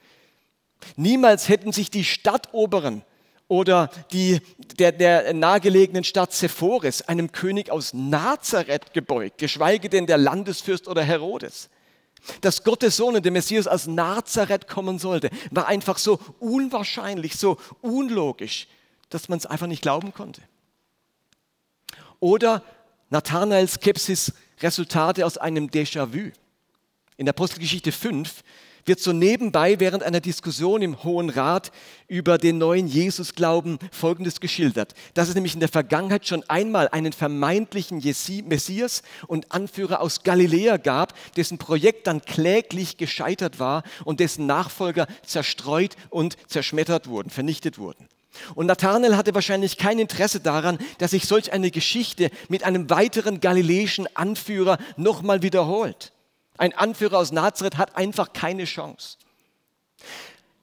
Niemals 0.96 1.50
hätten 1.50 1.72
sich 1.72 1.90
die 1.90 2.04
Stadtoberen 2.04 3.02
oder 3.48 3.90
die, 4.12 4.40
der, 4.78 4.92
der 4.92 5.34
nahegelegenen 5.34 6.04
Stadt 6.04 6.34
Sepphoris 6.34 7.02
einem 7.04 7.32
König 7.32 7.70
aus 7.72 7.94
Nazareth 7.94 8.94
gebeugt, 8.94 9.38
geschweige 9.38 9.90
denn 9.90 10.06
der 10.06 10.18
Landesfürst 10.18 10.88
oder 10.88 11.04
Herodes. 11.04 11.70
Dass 12.42 12.64
Gottes 12.64 12.98
Sohn 12.98 13.16
und 13.16 13.24
der 13.24 13.32
Messias 13.32 13.68
aus 13.68 13.88
Nazareth 13.88 14.68
kommen 14.68 15.00
sollte, 15.00 15.30
war 15.52 15.68
einfach 15.68 15.98
so 15.98 16.20
unwahrscheinlich, 16.40 17.38
so 17.38 17.58
unlogisch, 17.82 18.68
dass 19.10 19.30
man 19.30 19.38
es 19.38 19.46
einfach 19.46 19.68
nicht 19.68 19.82
glauben 19.82 20.14
konnte. 20.14 20.42
Oder 22.20 22.64
Nathanaels 23.10 23.74
Skepsis 23.74 24.34
Resultate 24.62 25.26
aus 25.26 25.38
einem 25.38 25.68
Déjà-vu. 25.68 26.32
In 27.16 27.26
der 27.26 27.34
Apostelgeschichte 27.34 27.92
5 27.92 28.44
wird 28.88 29.00
so 29.00 29.12
nebenbei 29.12 29.80
während 29.80 30.04
einer 30.04 30.22
Diskussion 30.22 30.82
im 30.82 31.04
Hohen 31.04 31.30
Rat 31.30 31.72
über 32.08 32.38
den 32.38 32.58
neuen 32.58 32.88
Jesusglauben 32.88 33.80
Folgendes 33.92 34.40
geschildert, 34.40 34.94
dass 35.14 35.28
es 35.28 35.36
nämlich 35.36 35.54
in 35.54 35.60
der 35.60 35.70
Vergangenheit 35.70 36.26
schon 36.26 36.44
einmal 36.50 36.88
einen 36.88 37.14
vermeintlichen 37.14 38.02
Messias 38.46 39.04
und 39.28 39.52
Anführer 39.52 40.02
aus 40.02 40.24
Galiläa 40.24 40.78
gab, 40.78 41.14
dessen 41.36 41.58
Projekt 41.58 42.08
dann 42.08 42.22
kläglich 42.22 42.98
gescheitert 42.98 43.60
war 43.60 43.84
und 44.06 44.20
dessen 44.20 44.46
Nachfolger 44.46 45.08
zerstreut 45.26 45.96
und 46.10 46.38
zerschmettert 46.48 47.08
wurden, 47.08 47.30
vernichtet 47.30 47.78
wurden. 47.78 48.08
Und 48.56 48.68
Nathanael 48.68 49.18
hatte 49.18 49.36
wahrscheinlich 49.36 49.78
kein 49.78 50.00
Interesse 50.00 50.40
daran, 50.40 50.78
dass 51.00 51.12
sich 51.12 51.26
solch 51.26 51.52
eine 51.52 51.72
Geschichte 51.72 52.30
mit 52.50 52.64
einem 52.64 52.90
weiteren 52.90 53.40
galiläischen 53.40 54.08
Anführer 54.16 54.78
nochmal 54.96 55.42
wiederholt. 55.42 56.14
Ein 56.58 56.74
Anführer 56.74 57.20
aus 57.20 57.32
Nazareth 57.32 57.78
hat 57.78 57.96
einfach 57.96 58.34
keine 58.34 58.66
Chance. 58.66 59.18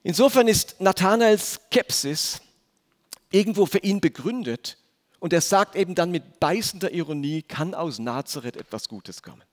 Insofern 0.03 0.47
ist 0.47 0.79
Nathanaels 0.79 1.59
Skepsis 1.71 2.41
irgendwo 3.31 3.65
für 3.65 3.79
ihn 3.79 4.01
begründet 4.01 4.77
und 5.19 5.33
er 5.33 5.41
sagt 5.41 5.75
eben 5.75 5.95
dann 5.95 6.11
mit 6.11 6.39
beißender 6.39 6.91
Ironie, 6.91 7.41
kann 7.41 7.73
aus 7.73 7.97
Nazareth 7.99 8.57
etwas 8.57 8.87
Gutes 8.87 9.23
kommen. 9.23 9.43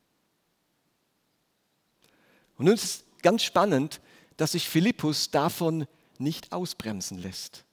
Und 2.58 2.66
nun 2.66 2.74
ist 2.74 2.84
es 2.84 3.04
ganz 3.22 3.42
spannend, 3.42 4.00
dass 4.36 4.52
sich 4.52 4.68
Philippus 4.68 5.30
davon 5.30 5.86
nicht 6.18 6.52
ausbremsen 6.52 7.18
lässt. 7.18 7.64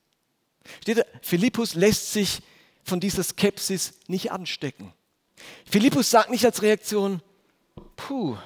Steht 0.81 0.99
da, 0.99 1.03
Philippus 1.21 1.73
lässt 1.75 2.13
sich 2.13 2.41
von 2.83 2.99
dieser 2.99 3.23
Skepsis 3.23 3.93
nicht 4.07 4.31
anstecken. 4.31 4.93
Philippus 5.65 6.09
sagt 6.09 6.29
nicht 6.29 6.45
als 6.45 6.61
Reaktion, 6.61 7.21
puh, 7.95 8.37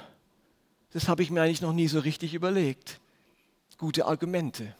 das 0.94 1.08
habe 1.08 1.24
ich 1.24 1.30
mir 1.30 1.42
eigentlich 1.42 1.60
noch 1.60 1.72
nie 1.72 1.88
so 1.88 1.98
richtig 1.98 2.34
überlegt. 2.34 3.00
Gute 3.78 4.06
Argumente. 4.06 4.76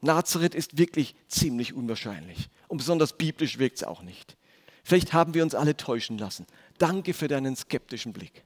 Nazareth 0.00 0.56
ist 0.56 0.76
wirklich 0.76 1.14
ziemlich 1.28 1.72
unwahrscheinlich. 1.72 2.50
Und 2.66 2.78
besonders 2.78 3.16
biblisch 3.16 3.58
wirkt 3.58 3.76
es 3.76 3.84
auch 3.84 4.02
nicht. 4.02 4.36
Vielleicht 4.82 5.12
haben 5.12 5.34
wir 5.34 5.44
uns 5.44 5.54
alle 5.54 5.76
täuschen 5.76 6.18
lassen. 6.18 6.46
Danke 6.78 7.14
für 7.14 7.28
deinen 7.28 7.54
skeptischen 7.54 8.12
Blick. 8.12 8.44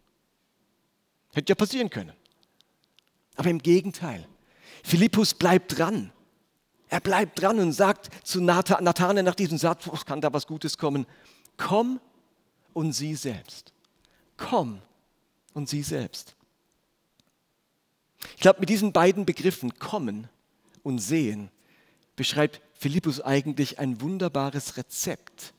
Hätte 1.32 1.50
ja 1.50 1.54
passieren 1.54 1.88
können. 1.88 2.12
Aber 3.36 3.48
im 3.48 3.60
Gegenteil. 3.60 4.28
Philippus 4.84 5.32
bleibt 5.32 5.78
dran. 5.78 6.12
Er 6.88 7.00
bleibt 7.00 7.40
dran 7.40 7.60
und 7.60 7.72
sagt 7.72 8.10
zu 8.26 8.42
Nathanael 8.42 9.22
nach 9.22 9.34
diesem 9.34 9.56
Satz, 9.56 9.86
oh, 9.86 9.96
kann 10.04 10.20
da 10.20 10.34
was 10.34 10.46
Gutes 10.46 10.76
kommen, 10.76 11.06
komm 11.56 11.98
und 12.74 12.92
sieh 12.92 13.14
selbst. 13.14 13.72
Komm 14.36 14.82
und 15.54 15.66
sieh 15.66 15.82
selbst. 15.82 16.36
Ich 18.34 18.40
glaube, 18.40 18.60
mit 18.60 18.68
diesen 18.68 18.92
beiden 18.92 19.24
Begriffen 19.24 19.78
kommen 19.78 20.28
und 20.82 20.98
sehen 20.98 21.50
beschreibt 22.16 22.60
Philippus 22.74 23.20
eigentlich 23.20 23.78
ein 23.78 24.00
wunderbares 24.00 24.76
Rezept, 24.76 25.54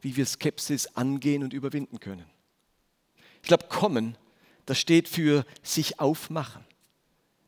wie 0.00 0.16
wir 0.16 0.26
Skepsis 0.26 0.86
angehen 0.96 1.42
und 1.42 1.52
überwinden 1.52 2.00
können. 2.00 2.26
Ich 3.42 3.48
glaube, 3.48 3.68
kommen, 3.68 4.16
das 4.66 4.78
steht 4.78 5.08
für 5.08 5.44
sich 5.62 6.00
aufmachen, 6.00 6.64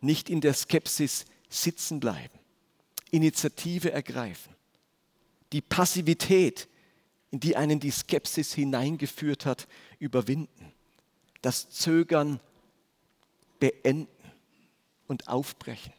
nicht 0.01 0.31
in 0.31 0.41
der 0.41 0.55
Skepsis 0.55 1.25
sitzen 1.49 2.01
bleiben, 2.01 2.39
Initiative 3.11 3.93
ergreifen, 3.93 4.55
die 5.53 5.61
Passivität, 5.61 6.69
in 7.31 7.41
die 7.41 7.57
einen 7.57 7.81
die 7.81 7.91
Skepsis 7.91 8.53
hineingeführt 8.55 9.47
hat, 9.47 9.69
überwinden, 9.99 10.73
das 11.43 11.71
Zögern 11.71 12.41
beenden 13.59 14.09
und 15.07 15.29
aufbrechen. 15.29 15.93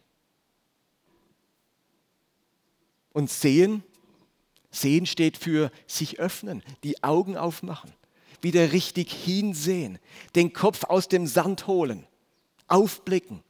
Und 3.12 3.30
sehen, 3.30 3.84
sehen 4.72 5.06
steht 5.06 5.38
für 5.38 5.72
sich 5.88 6.20
öffnen, 6.20 6.64
die 6.84 7.04
Augen 7.04 7.38
aufmachen, 7.38 7.94
wieder 8.42 8.72
richtig 8.72 9.12
hinsehen, 9.12 10.00
den 10.36 10.52
Kopf 10.52 10.84
aus 10.86 11.08
dem 11.08 11.28
Sand 11.28 11.68
holen, 11.68 12.08
aufblicken, 12.68 13.44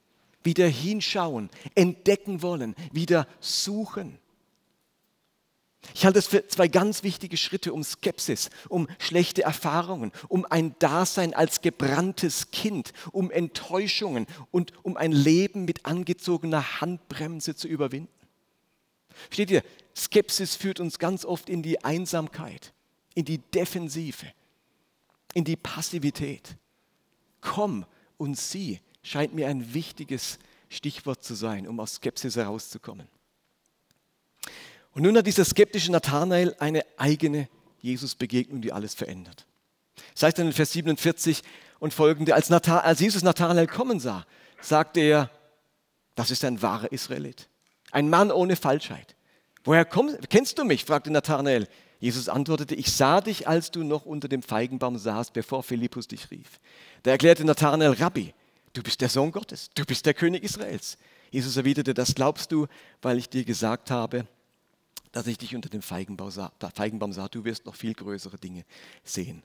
wieder 0.44 0.68
hinschauen, 0.68 1.50
entdecken 1.76 2.42
wollen, 2.42 2.76
wieder 2.92 3.28
suchen. 3.40 4.20
Ich 6.04 6.06
halte 6.06 6.20
es 6.20 6.28
für 6.28 6.46
zwei 6.48 6.68
ganz 6.68 7.04
wichtige 7.04 7.38
Schritte 7.38 7.72
um 7.72 7.82
Skepsis, 7.82 8.50
um 8.68 8.90
schlechte 9.00 9.44
Erfahrungen, 9.44 10.12
um 10.28 10.44
ein 10.44 10.76
Dasein 10.78 11.34
als 11.34 11.62
gebranntes 11.62 12.52
Kind, 12.52 12.92
um 13.14 13.32
Enttäuschungen 13.32 14.28
und 14.52 14.74
um 14.84 14.98
ein 14.98 15.14
Leben 15.14 15.64
mit 15.64 15.86
angezogener 15.86 16.82
Handbremse 16.82 17.56
zu 17.56 17.70
überwinden. 17.70 18.12
Steht 19.30 19.50
ihr, 19.50 19.64
Skepsis 19.96 20.58
führt 20.58 20.82
uns 20.82 21.00
ganz 21.00 21.24
oft 21.24 21.48
in 21.48 21.64
die 21.64 21.86
Einsamkeit, 21.86 22.74
in 23.16 23.24
die 23.24 23.38
Defensive, 23.38 24.26
in 25.34 25.46
die 25.46 25.56
Passivität. 25.56 26.58
Komm 27.40 27.86
und 28.18 28.38
sieh 28.38 28.82
scheint 29.04 29.34
mir 29.34 29.48
ein 29.48 29.74
wichtiges 29.74 30.38
Stichwort 30.68 31.24
zu 31.24 31.34
sein, 31.34 31.66
um 31.66 31.80
aus 31.80 31.96
Skepsis 31.96 32.36
herauszukommen. 32.36 33.08
Und 34.94 35.04
nun 35.04 35.18
hat 35.18 35.28
dieser 35.28 35.46
skeptische 35.46 35.92
Nathanael 35.92 36.56
eine 36.60 36.84
eigene 36.98 37.48
Jesus-Begegnung, 37.80 38.62
die 38.62 38.72
alles 38.72 38.94
verändert. 38.94 39.46
Das 40.14 40.24
heißt 40.24 40.40
dann 40.40 40.48
in 40.48 40.54
Vers 40.54 40.72
47 40.72 41.42
und 41.80 41.94
folgende, 41.94 42.36
als, 42.36 42.50
Nathan, 42.50 42.80
als 42.80 43.00
Jesus 43.00 43.24
Nathanael 43.24 43.68
kommen 43.68 44.00
sah, 44.00 44.26
sagte 44.62 45.02
er, 45.02 45.30
das 46.16 46.32
ist 46.32 46.46
ein 46.46 46.62
wahrer 46.62 46.92
Israelit, 46.92 47.50
ein 47.92 48.10
Mann 48.10 48.32
ohne 48.32 48.56
Falschheit. 48.56 49.16
Woher 49.64 49.86
kommst, 49.86 50.30
kennst 50.30 50.58
du 50.60 50.64
mich? 50.64 50.86
fragte 50.86 51.12
Nathanael. 51.12 51.68
Jesus 52.00 52.28
antwortete, 52.28 52.76
ich 52.76 52.92
sah 52.92 53.22
dich, 53.22 53.48
als 53.48 53.72
du 53.72 53.84
noch 53.84 54.06
unter 54.06 54.28
dem 54.28 54.44
Feigenbaum 54.44 54.98
saßt, 54.98 55.32
bevor 55.32 55.64
Philippus 55.64 56.08
dich 56.08 56.30
rief. 56.32 56.60
Da 57.04 57.12
erklärte 57.12 57.46
Nathanael, 57.46 57.94
Rabbi, 57.94 58.34
du 58.74 58.84
bist 58.84 59.00
der 59.00 59.08
Sohn 59.08 59.32
Gottes, 59.32 59.70
du 59.74 59.86
bist 59.86 60.06
der 60.06 60.14
König 60.14 60.44
Israels. 60.44 60.98
Jesus 61.32 61.56
erwiderte, 61.56 61.94
das 61.94 62.14
glaubst 62.14 62.52
du, 62.52 62.68
weil 63.02 63.18
ich 63.18 63.30
dir 63.30 63.46
gesagt 63.46 63.90
habe, 63.90 64.28
dass 65.14 65.28
ich 65.28 65.38
dich 65.38 65.56
unter 65.56 65.70
dem 65.70 65.82
Feigenbaum 65.82 66.32
sah. 66.32 66.52
Feigenbaum 66.74 67.14
sah. 67.14 67.30
Du 67.30 67.46
wirst 67.46 67.66
noch 67.66 67.76
viel 67.76 67.94
größere 67.94 68.38
Dinge 68.38 68.66
sehen. 69.04 69.44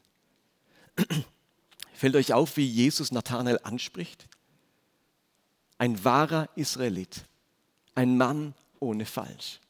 Fällt 1.92 2.16
euch 2.16 2.32
auf, 2.32 2.56
wie 2.56 2.66
Jesus 2.66 3.12
Nathanael 3.12 3.60
anspricht? 3.62 4.26
Ein 5.76 6.02
wahrer 6.04 6.48
Israelit, 6.56 7.24
ein 7.94 8.16
Mann 8.16 8.54
ohne 8.80 9.04
Falsch. 9.04 9.60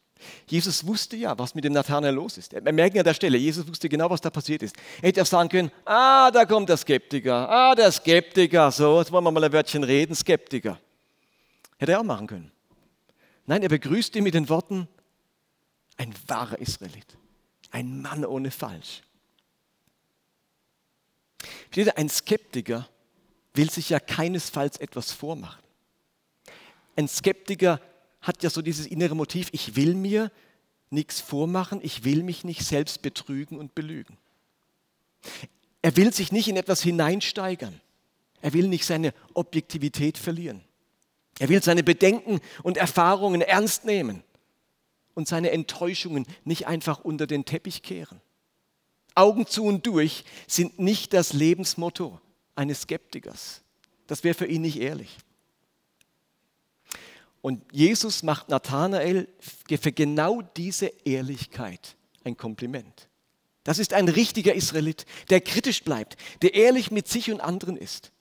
Jesus 0.46 0.86
wusste 0.86 1.16
ja, 1.16 1.38
was 1.38 1.54
mit 1.54 1.64
dem 1.64 1.72
Nathanael 1.72 2.14
los 2.14 2.38
ist. 2.38 2.52
Wir 2.52 2.72
merken 2.72 2.98
an 2.98 3.04
der 3.04 3.14
Stelle, 3.14 3.36
Jesus 3.36 3.66
wusste 3.66 3.88
genau, 3.88 4.08
was 4.08 4.20
da 4.20 4.30
passiert 4.30 4.62
ist. 4.62 4.76
Er 5.00 5.08
hätte 5.08 5.22
auch 5.22 5.26
sagen 5.26 5.48
können, 5.48 5.70
ah, 5.84 6.30
da 6.30 6.44
kommt 6.44 6.68
der 6.68 6.76
Skeptiker, 6.76 7.48
ah, 7.48 7.74
der 7.74 7.90
Skeptiker, 7.92 8.70
so, 8.70 9.00
jetzt 9.00 9.12
wollen 9.12 9.24
wir 9.24 9.30
mal 9.30 9.44
ein 9.44 9.52
Wörtchen 9.52 9.84
reden, 9.84 10.14
Skeptiker. 10.14 10.80
Hätte 11.78 11.92
er 11.92 12.00
auch 12.00 12.04
machen 12.04 12.26
können. 12.26 12.50
Nein, 13.46 13.62
er 13.62 13.68
begrüßt 13.68 14.14
ihn 14.16 14.24
mit 14.24 14.34
den 14.34 14.48
Worten, 14.48 14.88
ein 15.98 16.14
wahrer 16.26 16.58
Israelit, 16.58 17.18
ein 17.70 18.00
Mann 18.00 18.24
ohne 18.24 18.50
Falsch. 18.50 19.02
Ein 21.96 22.08
Skeptiker 22.08 22.88
will 23.52 23.68
sich 23.68 23.90
ja 23.90 24.00
keinesfalls 24.00 24.78
etwas 24.78 25.12
vormachen. 25.12 25.62
Ein 26.96 27.08
Skeptiker 27.08 27.80
hat 28.22 28.42
ja 28.42 28.50
so 28.50 28.62
dieses 28.62 28.86
innere 28.86 29.14
Motiv, 29.14 29.48
ich 29.52 29.76
will 29.76 29.94
mir 29.94 30.32
nichts 30.90 31.20
vormachen, 31.20 31.80
ich 31.82 32.04
will 32.04 32.22
mich 32.22 32.44
nicht 32.44 32.64
selbst 32.64 33.02
betrügen 33.02 33.58
und 33.58 33.74
belügen. 33.74 34.16
Er 35.82 35.96
will 35.96 36.12
sich 36.12 36.32
nicht 36.32 36.48
in 36.48 36.56
etwas 36.56 36.82
hineinsteigern. 36.82 37.80
Er 38.40 38.52
will 38.52 38.68
nicht 38.68 38.84
seine 38.84 39.12
Objektivität 39.34 40.16
verlieren. 40.16 40.62
Er 41.38 41.48
will 41.48 41.62
seine 41.62 41.82
Bedenken 41.82 42.40
und 42.62 42.76
Erfahrungen 42.76 43.42
ernst 43.42 43.84
nehmen 43.84 44.22
und 45.18 45.26
seine 45.26 45.50
Enttäuschungen 45.50 46.26
nicht 46.44 46.68
einfach 46.68 47.00
unter 47.00 47.26
den 47.26 47.44
Teppich 47.44 47.82
kehren. 47.82 48.20
Augen 49.16 49.48
zu 49.48 49.64
und 49.64 49.84
durch 49.84 50.22
sind 50.46 50.78
nicht 50.78 51.12
das 51.12 51.32
Lebensmotto 51.32 52.20
eines 52.54 52.82
Skeptikers. 52.82 53.62
Das 54.06 54.22
wäre 54.22 54.36
für 54.36 54.46
ihn 54.46 54.62
nicht 54.62 54.78
ehrlich. 54.78 55.18
Und 57.40 57.64
Jesus 57.72 58.22
macht 58.22 58.48
Nathanael 58.48 59.26
für 59.68 59.90
genau 59.90 60.40
diese 60.56 60.86
Ehrlichkeit 61.04 61.96
ein 62.22 62.36
Kompliment. 62.36 63.08
Das 63.64 63.80
ist 63.80 63.94
ein 63.94 64.06
richtiger 64.06 64.54
Israelit, 64.54 65.04
der 65.30 65.40
kritisch 65.40 65.82
bleibt, 65.82 66.16
der 66.42 66.54
ehrlich 66.54 66.92
mit 66.92 67.08
sich 67.08 67.32
und 67.32 67.40
anderen 67.40 67.76
ist. 67.76 68.12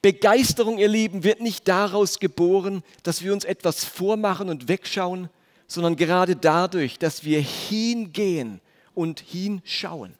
Begeisterung, 0.00 0.78
ihr 0.78 0.86
Lieben, 0.86 1.24
wird 1.24 1.40
nicht 1.40 1.66
daraus 1.66 2.20
geboren, 2.20 2.84
dass 3.02 3.24
wir 3.24 3.32
uns 3.32 3.44
etwas 3.44 3.84
vormachen 3.84 4.48
und 4.48 4.68
wegschauen, 4.68 5.28
sondern 5.66 5.96
gerade 5.96 6.36
dadurch, 6.36 6.98
dass 6.98 7.24
wir 7.24 7.40
hingehen 7.40 8.60
und 8.94 9.20
hinschauen. 9.20 10.14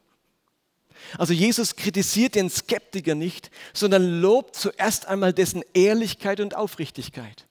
Also 1.18 1.32
Jesus 1.32 1.76
kritisiert 1.76 2.34
den 2.34 2.50
Skeptiker 2.50 3.14
nicht, 3.14 3.50
sondern 3.72 4.20
lobt 4.20 4.56
zuerst 4.56 5.06
einmal 5.06 5.32
dessen 5.32 5.62
Ehrlichkeit 5.74 6.40
und 6.40 6.56
Aufrichtigkeit. 6.56 7.46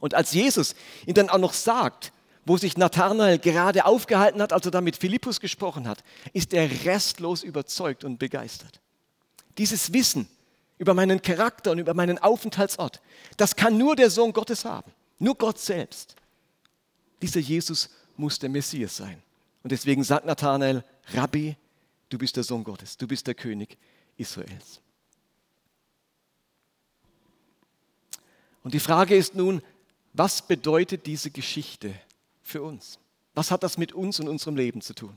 Und 0.00 0.14
als 0.14 0.32
Jesus 0.32 0.74
ihn 1.06 1.14
dann 1.14 1.28
auch 1.28 1.38
noch 1.38 1.52
sagt, 1.52 2.12
wo 2.44 2.56
sich 2.56 2.76
Nathanael 2.76 3.38
gerade 3.38 3.84
aufgehalten 3.84 4.40
hat, 4.40 4.52
als 4.52 4.64
er 4.64 4.70
da 4.70 4.80
mit 4.80 4.96
Philippus 4.96 5.40
gesprochen 5.40 5.86
hat, 5.86 6.02
ist 6.32 6.54
er 6.54 6.84
restlos 6.84 7.42
überzeugt 7.42 8.04
und 8.04 8.18
begeistert. 8.18 8.80
Dieses 9.58 9.92
Wissen 9.92 10.28
über 10.78 10.94
meinen 10.94 11.20
Charakter 11.20 11.72
und 11.72 11.78
über 11.78 11.92
meinen 11.92 12.18
Aufenthaltsort, 12.18 13.00
das 13.36 13.56
kann 13.56 13.76
nur 13.76 13.96
der 13.96 14.10
Sohn 14.10 14.32
Gottes 14.32 14.64
haben, 14.64 14.90
nur 15.18 15.34
Gott 15.34 15.58
selbst. 15.58 16.14
Dieser 17.20 17.40
Jesus 17.40 17.90
muss 18.16 18.38
der 18.38 18.48
Messias 18.48 18.96
sein. 18.96 19.22
Und 19.62 19.72
deswegen 19.72 20.04
sagt 20.04 20.26
Nathanael, 20.26 20.84
Rabbi, 21.12 21.56
du 22.08 22.18
bist 22.18 22.36
der 22.36 22.44
Sohn 22.44 22.64
Gottes, 22.64 22.96
du 22.96 23.06
bist 23.06 23.26
der 23.26 23.34
König 23.34 23.76
Israels. 24.16 24.80
Und 28.62 28.74
die 28.74 28.80
Frage 28.80 29.16
ist 29.16 29.34
nun, 29.34 29.62
was 30.12 30.46
bedeutet 30.46 31.06
diese 31.06 31.30
Geschichte 31.30 31.94
für 32.42 32.62
uns? 32.62 32.98
Was 33.34 33.50
hat 33.50 33.62
das 33.62 33.78
mit 33.78 33.92
uns 33.92 34.20
und 34.20 34.28
unserem 34.28 34.56
Leben 34.56 34.80
zu 34.80 34.94
tun? 34.94 35.16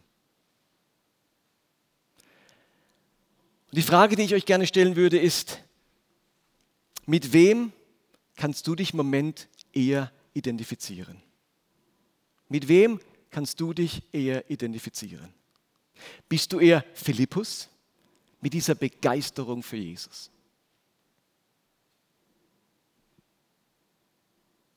Und 3.71 3.77
die 3.77 3.81
Frage, 3.81 4.15
die 4.15 4.23
ich 4.23 4.35
euch 4.35 4.45
gerne 4.45 4.67
stellen 4.67 4.95
würde, 4.95 5.17
ist, 5.17 5.59
mit 7.05 7.33
wem 7.33 7.71
kannst 8.35 8.67
du 8.67 8.75
dich 8.75 8.91
im 8.91 8.97
Moment 8.97 9.47
eher 9.73 10.11
identifizieren? 10.33 11.21
Mit 12.51 12.67
wem 12.67 12.99
kannst 13.29 13.61
du 13.61 13.73
dich 13.73 14.03
eher 14.11 14.51
identifizieren? 14.51 15.33
Bist 16.27 16.51
du 16.51 16.59
eher 16.59 16.83
Philippus 16.93 17.69
mit 18.41 18.51
dieser 18.51 18.75
Begeisterung 18.75 19.63
für 19.63 19.77
Jesus? 19.77 20.29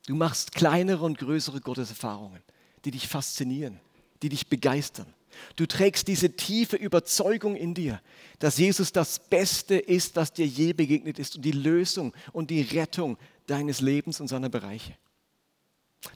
Du 0.06 0.14
machst 0.14 0.52
kleinere 0.52 1.04
und 1.04 1.18
größere 1.18 1.60
Gotteserfahrungen, 1.60 2.40
die 2.84 2.92
dich 2.92 3.08
faszinieren, 3.08 3.80
die 4.22 4.28
dich 4.28 4.46
begeistern. 4.46 5.12
Du 5.56 5.66
trägst 5.66 6.06
diese 6.06 6.30
tiefe 6.30 6.76
Überzeugung 6.76 7.56
in 7.56 7.74
dir, 7.74 8.00
dass 8.38 8.56
Jesus 8.56 8.92
das 8.92 9.18
Beste 9.18 9.74
ist, 9.74 10.14
was 10.14 10.32
dir 10.32 10.46
je 10.46 10.74
begegnet 10.74 11.18
ist 11.18 11.34
und 11.34 11.44
die 11.44 11.50
Lösung 11.50 12.14
und 12.32 12.50
die 12.50 12.62
Rettung 12.62 13.18
deines 13.48 13.80
Lebens 13.80 14.20
und 14.20 14.28
seiner 14.28 14.48
Bereiche. 14.48 14.96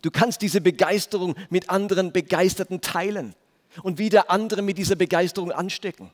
Du 0.02 0.10
kannst 0.10 0.42
diese 0.42 0.60
Begeisterung 0.60 1.34
mit 1.50 1.70
anderen 1.70 2.12
Begeisterten 2.12 2.80
teilen 2.80 3.34
und 3.82 3.98
wieder 3.98 4.30
andere 4.30 4.62
mit 4.62 4.78
dieser 4.78 4.96
Begeisterung 4.96 5.52
anstecken. 5.52 6.10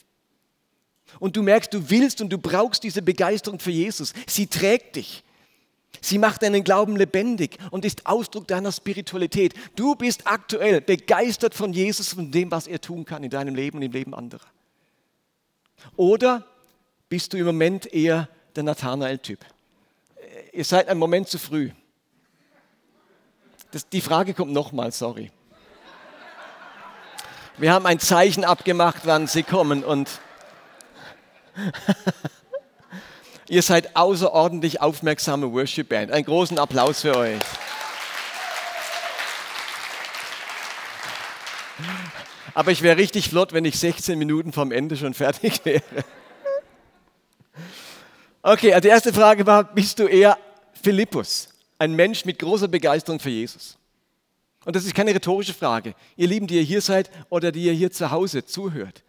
Und 1.20 1.36
du 1.36 1.42
merkst, 1.42 1.72
du 1.72 1.90
willst 1.90 2.20
und 2.20 2.30
du 2.30 2.38
brauchst 2.38 2.82
diese 2.82 3.02
Begeisterung 3.02 3.58
für 3.58 3.70
Jesus. 3.70 4.12
Sie 4.26 4.46
trägt 4.46 4.96
dich. 4.96 5.22
Sie 6.00 6.18
macht 6.18 6.42
deinen 6.42 6.64
Glauben 6.64 6.96
lebendig 6.96 7.56
und 7.70 7.84
ist 7.84 8.06
Ausdruck 8.06 8.48
deiner 8.48 8.72
Spiritualität. 8.72 9.54
Du 9.76 9.94
bist 9.94 10.26
aktuell 10.26 10.80
begeistert 10.80 11.54
von 11.54 11.72
Jesus, 11.72 12.12
von 12.12 12.30
dem, 12.30 12.50
was 12.50 12.66
er 12.66 12.80
tun 12.80 13.04
kann 13.04 13.22
in 13.22 13.30
deinem 13.30 13.54
Leben 13.54 13.78
und 13.78 13.82
im 13.82 13.92
Leben 13.92 14.14
anderer. 14.14 14.46
Oder 15.96 16.46
bist 17.08 17.32
du 17.32 17.36
im 17.36 17.46
Moment 17.46 17.92
eher 17.92 18.28
der 18.56 18.64
Nathanael-Typ? 18.64 19.38
Ihr 20.52 20.64
seid 20.64 20.88
einen 20.88 21.00
Moment 21.00 21.28
zu 21.28 21.38
früh. 21.38 21.70
Das, 23.74 23.88
die 23.88 24.00
Frage 24.00 24.34
kommt 24.34 24.52
nochmal, 24.52 24.92
sorry. 24.92 25.32
Wir 27.58 27.72
haben 27.72 27.86
ein 27.86 27.98
Zeichen 27.98 28.44
abgemacht, 28.44 29.00
wann 29.02 29.26
sie 29.26 29.42
kommen 29.42 29.82
und 29.82 30.20
Ihr 33.48 33.62
seid 33.62 33.96
außerordentlich 33.96 34.80
aufmerksame 34.80 35.52
Worship 35.52 35.88
Band. 35.88 36.12
Einen 36.12 36.24
großen 36.24 36.56
Applaus 36.56 37.00
für 37.00 37.16
euch. 37.16 37.40
Aber 42.54 42.70
ich 42.70 42.82
wäre 42.82 42.96
richtig 42.96 43.30
flott, 43.30 43.52
wenn 43.52 43.64
ich 43.64 43.76
16 43.76 44.16
Minuten 44.16 44.52
vom 44.52 44.70
Ende 44.70 44.96
schon 44.96 45.14
fertig 45.14 45.64
wäre. 45.64 45.82
Okay, 48.40 48.72
also 48.72 48.82
die 48.82 48.88
erste 48.88 49.12
Frage 49.12 49.44
war, 49.44 49.64
bist 49.64 49.98
du 49.98 50.06
eher 50.06 50.38
Philippus, 50.80 51.48
ein 51.78 51.94
Mensch 51.94 52.24
mit 52.24 52.38
großer 52.38 52.68
Begeisterung 52.68 53.20
für 53.20 53.30
Jesus? 53.30 53.76
Und 54.64 54.76
das 54.76 54.84
ist 54.84 54.94
keine 54.94 55.14
rhetorische 55.14 55.54
Frage. 55.54 55.94
Ihr 56.16 56.28
Lieben, 56.28 56.46
die 56.46 56.56
ihr 56.56 56.62
hier 56.62 56.80
seid 56.80 57.10
oder 57.28 57.52
die 57.52 57.64
ihr 57.64 57.72
hier 57.72 57.90
zu 57.90 58.10
Hause 58.10 58.44
zuhört, 58.44 59.02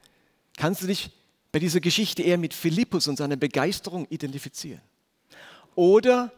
kannst 0.57 0.81
du 0.81 0.87
dich 0.87 1.09
bei 1.51 1.59
dieser 1.59 1.79
Geschichte 1.79 2.21
eher 2.21 2.37
mit 2.37 2.53
Philippus 2.53 3.07
und 3.07 3.17
seiner 3.17 3.37
Begeisterung 3.37 4.05
identifizieren? 4.09 4.81
Oder 5.75 6.31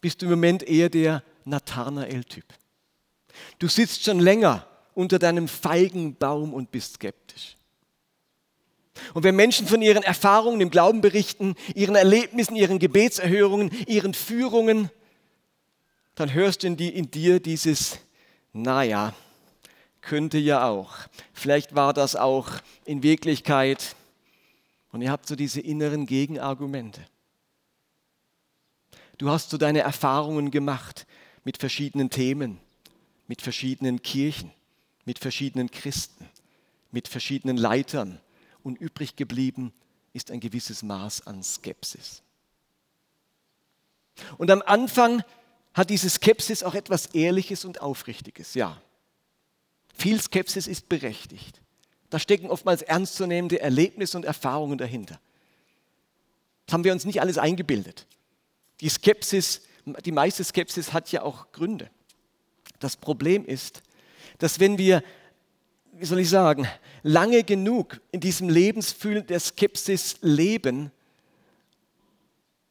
bist 0.00 0.22
du 0.22 0.26
im 0.26 0.32
Moment 0.32 0.62
eher 0.62 0.88
der 0.88 1.22
Nathanael-Typ? 1.44 2.44
Du 3.58 3.68
sitzt 3.68 4.04
schon 4.04 4.20
länger 4.20 4.66
unter 4.94 5.18
deinem 5.18 5.48
Feigenbaum 5.48 6.52
und 6.52 6.70
bist 6.70 6.94
skeptisch. 6.94 7.56
Und 9.14 9.24
wenn 9.24 9.34
Menschen 9.34 9.66
von 9.66 9.82
ihren 9.82 10.02
Erfahrungen 10.02 10.60
im 10.60 10.70
Glauben 10.70 11.00
berichten, 11.00 11.54
ihren 11.74 11.96
Erlebnissen, 11.96 12.56
ihren 12.56 12.78
Gebetserhörungen, 12.78 13.70
ihren 13.86 14.14
Führungen, 14.14 14.90
dann 16.22 16.34
hörst 16.34 16.62
du 16.62 16.68
in, 16.68 16.76
in 16.76 17.10
dir 17.10 17.40
dieses, 17.40 17.98
naja, 18.52 19.12
könnte 20.02 20.38
ja 20.38 20.68
auch. 20.68 20.94
Vielleicht 21.32 21.74
war 21.74 21.92
das 21.92 22.14
auch 22.14 22.48
in 22.84 23.02
Wirklichkeit 23.02 23.96
und 24.92 25.02
ihr 25.02 25.10
habt 25.10 25.26
so 25.26 25.34
diese 25.34 25.60
inneren 25.60 26.06
Gegenargumente. 26.06 27.04
Du 29.18 29.30
hast 29.30 29.50
so 29.50 29.58
deine 29.58 29.80
Erfahrungen 29.80 30.52
gemacht 30.52 31.08
mit 31.42 31.56
verschiedenen 31.56 32.08
Themen, 32.08 32.60
mit 33.26 33.42
verschiedenen 33.42 34.00
Kirchen, 34.00 34.52
mit 35.04 35.18
verschiedenen 35.18 35.72
Christen, 35.72 36.28
mit 36.92 37.08
verschiedenen 37.08 37.56
Leitern 37.56 38.20
und 38.62 38.80
übrig 38.80 39.16
geblieben 39.16 39.72
ist 40.12 40.30
ein 40.30 40.38
gewisses 40.38 40.84
Maß 40.84 41.26
an 41.26 41.42
Skepsis. 41.42 42.22
Und 44.38 44.52
am 44.52 44.62
Anfang 44.62 45.24
hat 45.74 45.90
diese 45.90 46.10
Skepsis 46.10 46.62
auch 46.62 46.74
etwas 46.74 47.06
Ehrliches 47.06 47.64
und 47.64 47.80
Aufrichtiges, 47.80 48.54
ja. 48.54 48.80
Viel 49.94 50.20
Skepsis 50.20 50.66
ist 50.66 50.88
berechtigt. 50.88 51.60
Da 52.10 52.18
stecken 52.18 52.50
oftmals 52.50 52.82
ernstzunehmende 52.82 53.60
Erlebnisse 53.60 54.16
und 54.16 54.24
Erfahrungen 54.24 54.78
dahinter. 54.78 55.20
Das 56.66 56.74
haben 56.74 56.84
wir 56.84 56.92
uns 56.92 57.04
nicht 57.04 57.20
alles 57.20 57.38
eingebildet. 57.38 58.06
Die 58.80 58.88
Skepsis, 58.88 59.62
die 60.04 60.12
meiste 60.12 60.44
Skepsis 60.44 60.92
hat 60.92 61.10
ja 61.12 61.22
auch 61.22 61.52
Gründe. 61.52 61.90
Das 62.80 62.96
Problem 62.96 63.44
ist, 63.44 63.82
dass 64.38 64.60
wenn 64.60 64.76
wir, 64.76 65.02
wie 65.92 66.04
soll 66.04 66.18
ich 66.18 66.28
sagen, 66.28 66.66
lange 67.02 67.44
genug 67.44 68.00
in 68.10 68.20
diesem 68.20 68.48
Lebensfühl 68.48 69.22
der 69.22 69.40
Skepsis 69.40 70.16
leben, 70.20 70.90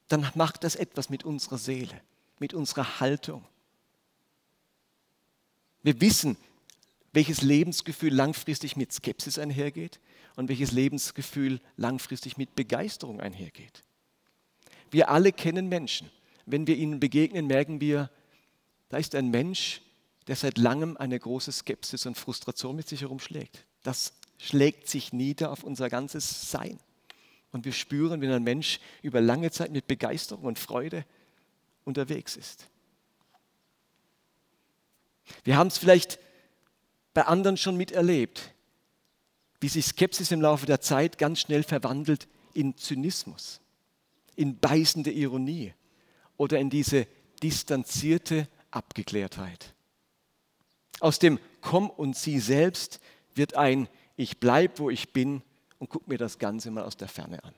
dann 0.07 0.29
macht 0.35 0.63
das 0.63 0.75
etwas 0.75 1.09
mit 1.09 1.23
unserer 1.23 1.57
Seele, 1.57 2.01
mit 2.41 2.55
unserer 2.55 2.99
Haltung. 2.99 3.45
Wir 5.83 6.01
wissen, 6.01 6.37
welches 7.13 7.43
Lebensgefühl 7.43 8.11
langfristig 8.11 8.75
mit 8.75 8.91
Skepsis 8.91 9.37
einhergeht 9.37 9.99
und 10.35 10.49
welches 10.49 10.71
Lebensgefühl 10.71 11.61
langfristig 11.77 12.37
mit 12.37 12.55
Begeisterung 12.55 13.21
einhergeht. 13.21 13.83
Wir 14.89 15.09
alle 15.09 15.31
kennen 15.31 15.69
Menschen. 15.69 16.09
Wenn 16.47 16.65
wir 16.65 16.75
ihnen 16.77 16.99
begegnen, 16.99 17.45
merken 17.45 17.79
wir, 17.79 18.09
da 18.89 18.97
ist 18.97 19.13
ein 19.13 19.29
Mensch, 19.29 19.81
der 20.25 20.35
seit 20.35 20.57
langem 20.57 20.97
eine 20.97 21.19
große 21.19 21.51
Skepsis 21.51 22.07
und 22.07 22.17
Frustration 22.17 22.75
mit 22.75 22.89
sich 22.89 23.01
herumschlägt. 23.01 23.65
Das 23.83 24.13
schlägt 24.39 24.89
sich 24.89 25.13
nieder 25.13 25.51
auf 25.51 25.63
unser 25.63 25.89
ganzes 25.89 26.49
Sein. 26.49 26.79
Und 27.51 27.65
wir 27.65 27.73
spüren, 27.73 28.19
wenn 28.19 28.31
ein 28.31 28.43
Mensch 28.43 28.79
über 29.03 29.21
lange 29.21 29.51
Zeit 29.51 29.71
mit 29.71 29.85
Begeisterung 29.85 30.45
und 30.45 30.57
Freude 30.57 31.05
unterwegs 31.85 32.35
ist. 32.35 32.67
Wir 35.43 35.57
haben 35.57 35.67
es 35.67 35.77
vielleicht 35.77 36.19
bei 37.13 37.25
anderen 37.25 37.57
schon 37.57 37.77
miterlebt, 37.77 38.53
wie 39.59 39.69
sich 39.69 39.85
Skepsis 39.85 40.31
im 40.31 40.41
Laufe 40.41 40.65
der 40.65 40.81
Zeit 40.81 41.17
ganz 41.17 41.39
schnell 41.39 41.63
verwandelt 41.63 42.27
in 42.53 42.77
Zynismus, 42.77 43.61
in 44.35 44.57
beißende 44.57 45.11
Ironie 45.11 45.73
oder 46.37 46.59
in 46.59 46.69
diese 46.69 47.07
distanzierte 47.43 48.47
Abgeklärtheit. 48.71 49.73
Aus 50.99 51.19
dem 51.19 51.39
Komm 51.61 51.89
und 51.89 52.15
sieh 52.15 52.39
selbst 52.39 52.99
wird 53.35 53.55
ein 53.55 53.87
Ich 54.17 54.39
bleib, 54.39 54.79
wo 54.79 54.89
ich 54.89 55.13
bin 55.13 55.41
und 55.79 55.89
guck 55.89 56.07
mir 56.07 56.17
das 56.17 56.39
Ganze 56.39 56.71
mal 56.71 56.83
aus 56.83 56.97
der 56.97 57.07
Ferne 57.07 57.43
an. 57.43 57.53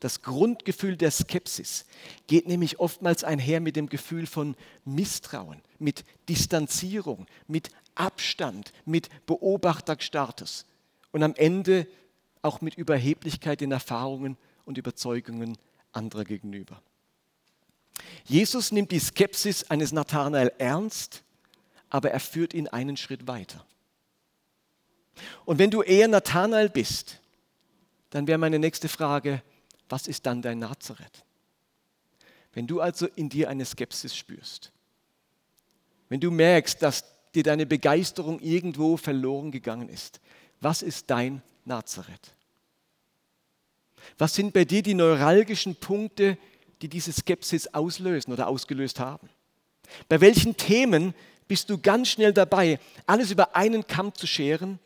Das 0.00 0.22
Grundgefühl 0.22 0.96
der 0.96 1.10
Skepsis 1.10 1.84
geht 2.26 2.48
nämlich 2.48 2.80
oftmals 2.80 3.22
einher 3.22 3.60
mit 3.60 3.76
dem 3.76 3.88
Gefühl 3.88 4.26
von 4.26 4.56
Misstrauen, 4.84 5.60
mit 5.78 6.04
Distanzierung, 6.28 7.26
mit 7.46 7.70
Abstand, 7.94 8.72
mit 8.86 9.08
Beobachterstatus 9.26 10.64
und 11.12 11.22
am 11.22 11.34
Ende 11.34 11.86
auch 12.40 12.62
mit 12.62 12.76
Überheblichkeit 12.76 13.60
in 13.60 13.72
Erfahrungen 13.72 14.38
und 14.64 14.78
Überzeugungen 14.78 15.58
anderer 15.92 16.24
gegenüber. 16.24 16.80
Jesus 18.24 18.72
nimmt 18.72 18.92
die 18.92 19.00
Skepsis 19.00 19.64
eines 19.64 19.92
Nathanael 19.92 20.52
ernst, 20.56 21.22
aber 21.90 22.10
er 22.10 22.20
führt 22.20 22.54
ihn 22.54 22.68
einen 22.68 22.96
Schritt 22.96 23.26
weiter. 23.26 23.66
Und 25.44 25.58
wenn 25.58 25.70
du 25.70 25.82
eher 25.82 26.08
Nathanael 26.08 26.70
bist, 26.70 27.20
dann 28.08 28.26
wäre 28.26 28.38
meine 28.38 28.58
nächste 28.58 28.88
Frage, 28.88 29.42
was 29.90 30.06
ist 30.06 30.24
dann 30.26 30.40
dein 30.40 30.60
Nazareth? 30.60 31.24
Wenn 32.52 32.66
du 32.66 32.80
also 32.80 33.06
in 33.06 33.28
dir 33.28 33.48
eine 33.48 33.64
Skepsis 33.64 34.16
spürst, 34.16 34.72
wenn 36.08 36.20
du 36.20 36.30
merkst, 36.30 36.82
dass 36.82 37.04
dir 37.34 37.42
deine 37.42 37.66
Begeisterung 37.66 38.40
irgendwo 38.40 38.96
verloren 38.96 39.50
gegangen 39.52 39.88
ist, 39.88 40.20
was 40.60 40.82
ist 40.82 41.10
dein 41.10 41.42
Nazareth? 41.64 42.34
Was 44.18 44.34
sind 44.34 44.52
bei 44.52 44.64
dir 44.64 44.82
die 44.82 44.94
neuralgischen 44.94 45.76
Punkte, 45.76 46.38
die 46.82 46.88
diese 46.88 47.12
Skepsis 47.12 47.68
auslösen 47.68 48.32
oder 48.32 48.48
ausgelöst 48.48 48.98
haben? 48.98 49.28
Bei 50.08 50.20
welchen 50.20 50.56
Themen 50.56 51.14
bist 51.46 51.70
du 51.70 51.78
ganz 51.78 52.08
schnell 52.08 52.32
dabei, 52.32 52.78
alles 53.06 53.30
über 53.30 53.54
einen 53.54 53.86
Kamm 53.86 54.14
zu 54.14 54.26
scheren? 54.26 54.78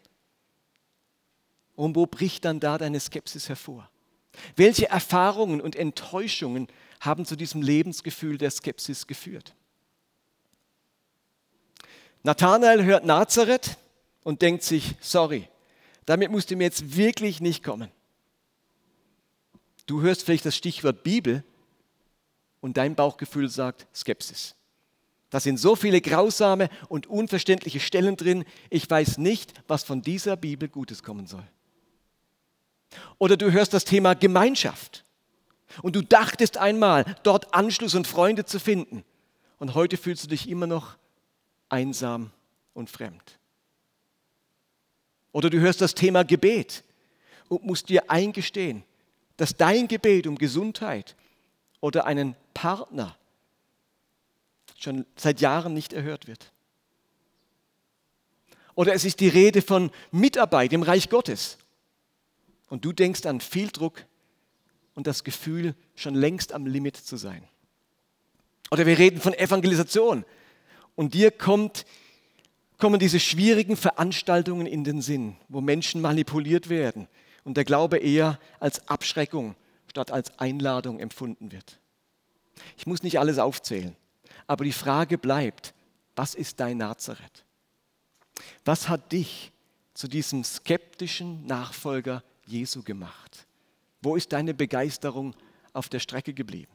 Und 1.76 1.96
wo 1.96 2.06
bricht 2.06 2.44
dann 2.44 2.60
da 2.60 2.78
deine 2.78 3.00
Skepsis 3.00 3.48
hervor? 3.48 3.88
Welche 4.56 4.88
Erfahrungen 4.88 5.60
und 5.60 5.76
Enttäuschungen 5.76 6.68
haben 7.00 7.26
zu 7.26 7.36
diesem 7.36 7.62
Lebensgefühl 7.62 8.38
der 8.38 8.50
Skepsis 8.50 9.06
geführt? 9.06 9.54
Nathanael 12.22 12.84
hört 12.84 13.04
Nazareth 13.04 13.76
und 14.22 14.42
denkt 14.42 14.62
sich, 14.62 14.94
sorry, 15.00 15.48
damit 16.06 16.30
musst 16.30 16.50
du 16.50 16.56
mir 16.56 16.64
jetzt 16.64 16.96
wirklich 16.96 17.40
nicht 17.40 17.62
kommen. 17.62 17.90
Du 19.86 20.00
hörst 20.00 20.22
vielleicht 20.24 20.46
das 20.46 20.56
Stichwort 20.56 21.02
Bibel 21.02 21.44
und 22.60 22.78
dein 22.78 22.94
Bauchgefühl 22.94 23.50
sagt 23.50 23.86
Skepsis. 23.94 24.54
Da 25.28 25.40
sind 25.40 25.58
so 25.58 25.76
viele 25.76 26.00
grausame 26.00 26.70
und 26.88 27.06
unverständliche 27.06 27.80
Stellen 27.80 28.16
drin, 28.16 28.44
ich 28.70 28.88
weiß 28.88 29.18
nicht, 29.18 29.52
was 29.66 29.84
von 29.84 30.00
dieser 30.00 30.36
Bibel 30.36 30.68
Gutes 30.68 31.02
kommen 31.02 31.26
soll. 31.26 31.46
Oder 33.18 33.36
du 33.36 33.52
hörst 33.52 33.72
das 33.72 33.84
Thema 33.84 34.14
Gemeinschaft 34.14 35.04
Und 35.82 35.96
du 35.96 36.02
dachtest 36.02 36.56
einmal, 36.56 37.04
dort 37.22 37.52
Anschluss 37.54 37.94
und 37.94 38.06
Freunde 38.06 38.44
zu 38.44 38.60
finden. 38.60 39.04
Und 39.58 39.74
heute 39.74 39.96
fühlst 39.96 40.24
du 40.24 40.28
dich 40.28 40.48
immer 40.48 40.66
noch 40.66 40.96
einsam 41.68 42.30
und 42.74 42.90
fremd. 42.90 43.38
Oder 45.32 45.50
du 45.50 45.58
hörst 45.58 45.80
das 45.80 45.94
Thema 45.94 46.22
Gebet 46.22 46.84
und 47.48 47.64
musst 47.64 47.88
dir 47.88 48.10
eingestehen, 48.10 48.84
dass 49.36 49.56
dein 49.56 49.88
Gebet 49.88 50.26
um 50.26 50.38
Gesundheit 50.38 51.16
oder 51.80 52.06
einen 52.06 52.36
Partner 52.52 53.16
schon 54.78 55.06
seit 55.16 55.40
Jahren 55.40 55.74
nicht 55.74 55.92
erhört 55.92 56.28
wird. 56.28 56.52
Oder 58.76 58.92
es 58.94 59.04
ist 59.04 59.20
die 59.20 59.28
Rede 59.28 59.62
von 59.62 59.90
Mitarbeit 60.10 60.72
im 60.72 60.82
Reich 60.82 61.08
Gottes. 61.08 61.58
Und 62.74 62.84
du 62.84 62.92
denkst 62.92 63.24
an 63.26 63.40
viel 63.40 63.68
Druck 63.68 64.04
und 64.96 65.06
das 65.06 65.22
Gefühl, 65.22 65.76
schon 65.94 66.16
längst 66.16 66.52
am 66.52 66.66
Limit 66.66 66.96
zu 66.96 67.16
sein. 67.16 67.46
Oder 68.72 68.84
wir 68.84 68.98
reden 68.98 69.20
von 69.20 69.32
Evangelisation. 69.32 70.24
Und 70.96 71.14
dir 71.14 71.30
kommt, 71.30 71.86
kommen 72.76 72.98
diese 72.98 73.20
schwierigen 73.20 73.76
Veranstaltungen 73.76 74.66
in 74.66 74.82
den 74.82 75.02
Sinn, 75.02 75.36
wo 75.48 75.60
Menschen 75.60 76.00
manipuliert 76.00 76.68
werden 76.68 77.06
und 77.44 77.56
der 77.56 77.64
Glaube 77.64 77.98
eher 77.98 78.40
als 78.58 78.88
Abschreckung 78.88 79.54
statt 79.86 80.10
als 80.10 80.36
Einladung 80.40 80.98
empfunden 80.98 81.52
wird. 81.52 81.78
Ich 82.76 82.88
muss 82.88 83.04
nicht 83.04 83.20
alles 83.20 83.38
aufzählen, 83.38 83.94
aber 84.48 84.64
die 84.64 84.72
Frage 84.72 85.16
bleibt, 85.16 85.74
was 86.16 86.34
ist 86.34 86.58
dein 86.58 86.78
Nazareth? 86.78 87.44
Was 88.64 88.88
hat 88.88 89.12
dich 89.12 89.52
zu 89.94 90.08
diesem 90.08 90.42
skeptischen 90.42 91.46
Nachfolger 91.46 92.24
Jesu 92.46 92.82
gemacht? 92.82 93.46
Wo 94.02 94.16
ist 94.16 94.32
deine 94.32 94.54
Begeisterung 94.54 95.34
auf 95.72 95.88
der 95.88 96.00
Strecke 96.00 96.34
geblieben? 96.34 96.72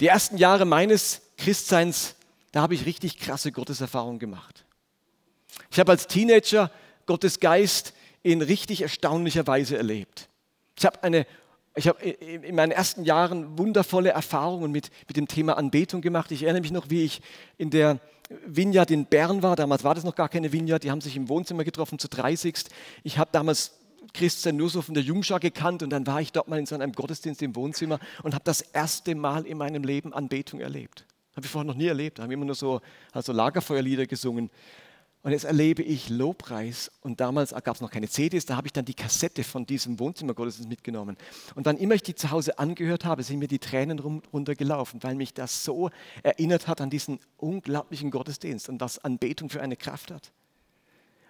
Die 0.00 0.08
ersten 0.08 0.36
Jahre 0.36 0.64
meines 0.64 1.22
Christseins, 1.38 2.16
da 2.52 2.60
habe 2.62 2.74
ich 2.74 2.86
richtig 2.86 3.18
krasse 3.18 3.52
Gotteserfahrungen 3.52 4.18
gemacht. 4.18 4.64
Ich 5.70 5.78
habe 5.78 5.92
als 5.92 6.06
Teenager 6.06 6.70
Gottes 7.06 7.40
Geist 7.40 7.94
in 8.22 8.42
richtig 8.42 8.82
erstaunlicher 8.82 9.46
Weise 9.46 9.76
erlebt. 9.76 10.28
Ich 10.76 10.84
habe 10.84 11.02
eine 11.02 11.26
ich 11.78 11.88
habe 11.88 12.02
in 12.02 12.54
meinen 12.54 12.72
ersten 12.72 13.04
Jahren 13.04 13.58
wundervolle 13.58 14.08
Erfahrungen 14.08 14.72
mit, 14.72 14.88
mit 15.08 15.18
dem 15.18 15.28
Thema 15.28 15.58
Anbetung 15.58 16.00
gemacht. 16.00 16.32
Ich 16.32 16.42
erinnere 16.42 16.62
mich 16.62 16.72
noch, 16.72 16.88
wie 16.88 17.04
ich 17.04 17.20
in 17.58 17.68
der 17.68 18.00
Vineyard 18.46 18.90
in 18.90 19.06
Bern 19.06 19.42
war. 19.42 19.56
Damals 19.56 19.84
war 19.84 19.94
das 19.94 20.04
noch 20.04 20.14
gar 20.14 20.28
keine 20.28 20.52
Vineyard. 20.52 20.82
Die 20.84 20.90
haben 20.90 21.00
sich 21.00 21.16
im 21.16 21.28
Wohnzimmer 21.28 21.64
getroffen 21.64 21.98
zu 21.98 22.08
30. 22.08 22.56
Ich 23.02 23.18
habe 23.18 23.30
damals 23.32 23.72
Christian 24.12 24.56
nur 24.56 24.70
so 24.70 24.82
von 24.82 24.94
der 24.94 25.02
Jungschar 25.02 25.40
gekannt 25.40 25.82
und 25.82 25.90
dann 25.90 26.06
war 26.06 26.20
ich 26.20 26.32
dort 26.32 26.48
mal 26.48 26.58
in 26.58 26.66
so 26.66 26.74
einem 26.74 26.92
Gottesdienst 26.92 27.42
im 27.42 27.54
Wohnzimmer 27.56 27.98
und 28.22 28.34
habe 28.34 28.44
das 28.44 28.60
erste 28.60 29.14
Mal 29.14 29.46
in 29.46 29.58
meinem 29.58 29.84
Leben 29.84 30.12
Anbetung 30.12 30.60
erlebt. 30.60 31.04
Habe 31.34 31.44
ich 31.44 31.52
vorher 31.52 31.66
noch 31.66 31.76
nie 31.76 31.86
erlebt. 31.86 32.18
Haben 32.18 32.32
immer 32.32 32.46
nur 32.46 32.54
so 32.54 32.80
also 33.12 33.32
Lagerfeuerlieder 33.32 34.06
gesungen. 34.06 34.50
Und 35.26 35.32
jetzt 35.32 35.42
erlebe 35.42 35.82
ich 35.82 36.08
Lobpreis. 36.08 36.88
Und 37.00 37.18
damals 37.18 37.52
gab 37.52 37.74
es 37.74 37.80
noch 37.80 37.90
keine 37.90 38.08
CDs, 38.08 38.46
da 38.46 38.54
habe 38.54 38.68
ich 38.68 38.72
dann 38.72 38.84
die 38.84 38.94
Kassette 38.94 39.42
von 39.42 39.66
diesem 39.66 39.98
Wohnzimmergottesdienst 39.98 40.68
mitgenommen. 40.68 41.16
Und 41.56 41.66
dann 41.66 41.78
immer 41.78 41.96
ich 41.96 42.04
die 42.04 42.14
zu 42.14 42.30
Hause 42.30 42.60
angehört 42.60 43.04
habe, 43.04 43.24
sind 43.24 43.40
mir 43.40 43.48
die 43.48 43.58
Tränen 43.58 43.98
runtergelaufen, 43.98 45.02
weil 45.02 45.16
mich 45.16 45.34
das 45.34 45.64
so 45.64 45.90
erinnert 46.22 46.68
hat 46.68 46.80
an 46.80 46.90
diesen 46.90 47.18
unglaublichen 47.38 48.12
Gottesdienst 48.12 48.68
und 48.68 48.80
was 48.80 49.00
Anbetung 49.00 49.50
für 49.50 49.60
eine 49.60 49.74
Kraft 49.74 50.12
hat. 50.12 50.30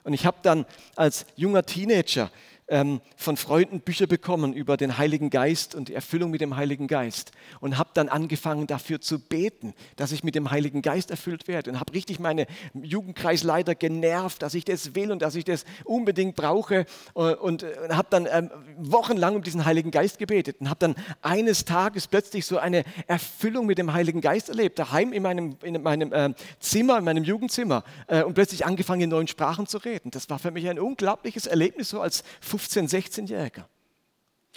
Und 0.05 0.13
ich 0.13 0.27
habe 0.27 0.37
dann 0.43 0.67
als 0.95 1.25
junger 1.35 1.65
Teenager 1.65 2.31
ähm, 2.69 3.01
von 3.17 3.37
Freunden 3.37 3.81
Bücher 3.81 4.07
bekommen 4.07 4.53
über 4.53 4.77
den 4.77 4.99
Heiligen 4.99 5.31
Geist 5.31 5.75
und 5.75 5.89
die 5.89 5.95
Erfüllung 5.95 6.31
mit 6.31 6.41
dem 6.41 6.57
Heiligen 6.57 6.87
Geist 6.87 7.33
und 7.61 7.79
habe 7.79 7.91
dann 7.95 8.09
angefangen 8.09 8.67
dafür 8.67 9.01
zu 9.01 9.21
beten, 9.21 9.75
dass 9.97 10.13
ich 10.13 10.25
mit 10.25 10.35
dem 10.35 10.51
Heiligen 10.51 10.83
Geist 10.83 11.11
erfüllt 11.11 11.49
werde 11.49 11.71
und 11.71 11.81
habe 11.81 11.93
richtig 11.93 12.19
meine 12.19 12.47
Jugendkreisleiter 12.75 13.75
genervt, 13.75 14.43
dass 14.43 14.55
ich 14.55 14.65
das 14.65 14.95
will 14.95 15.13
und 15.13 15.23
dass 15.23 15.35
ich 15.35 15.45
das 15.45 15.65
unbedingt 15.85 16.35
brauche 16.37 16.87
äh, 17.15 17.21
und, 17.21 17.63
und 17.63 17.97
habe 17.97 18.09
dann 18.11 18.27
ähm, 18.31 18.51
wochenlang 18.79 19.37
um 19.37 19.43
diesen 19.43 19.65
Heiligen 19.65 19.91
Geist 19.91 20.19
gebetet 20.19 20.57
und 20.61 20.69
habe 20.69 20.81
dann 20.81 20.97
eines 21.23 21.65
Tages 21.65 22.09
plötzlich 22.09 22.47
so 22.47 22.59
eine 22.59 22.85
Erfüllung 23.07 23.67
mit 23.67 23.79
dem 23.79 23.93
Heiligen 23.93 24.21
Geist 24.21 24.49
erlebt, 24.49 24.79
daheim 24.79 25.13
in 25.13 25.23
meinem, 25.23 25.57
in 25.63 25.83
meinem 25.83 26.13
äh, 26.13 26.35
Zimmer, 26.59 26.99
in 26.99 27.05
meinem 27.05 27.25
Jugendzimmer 27.25 27.85
äh, 28.09 28.23
und 28.23 28.35
plötzlich 28.35 28.67
angefangen 28.67 29.03
in 29.03 29.11
neuen 29.11 29.29
Sprachen 29.29 29.67
zu 29.67 29.79
reden. 29.79 30.11
Das 30.11 30.29
war 30.31 30.39
für 30.39 30.51
mich 30.51 30.69
ein 30.69 30.79
unglaubliches 30.79 31.47
Erlebnis 31.47 31.91
so 31.91 32.01
als 32.01 32.25
15-, 32.59 32.91
16-Jähriger. 32.91 33.65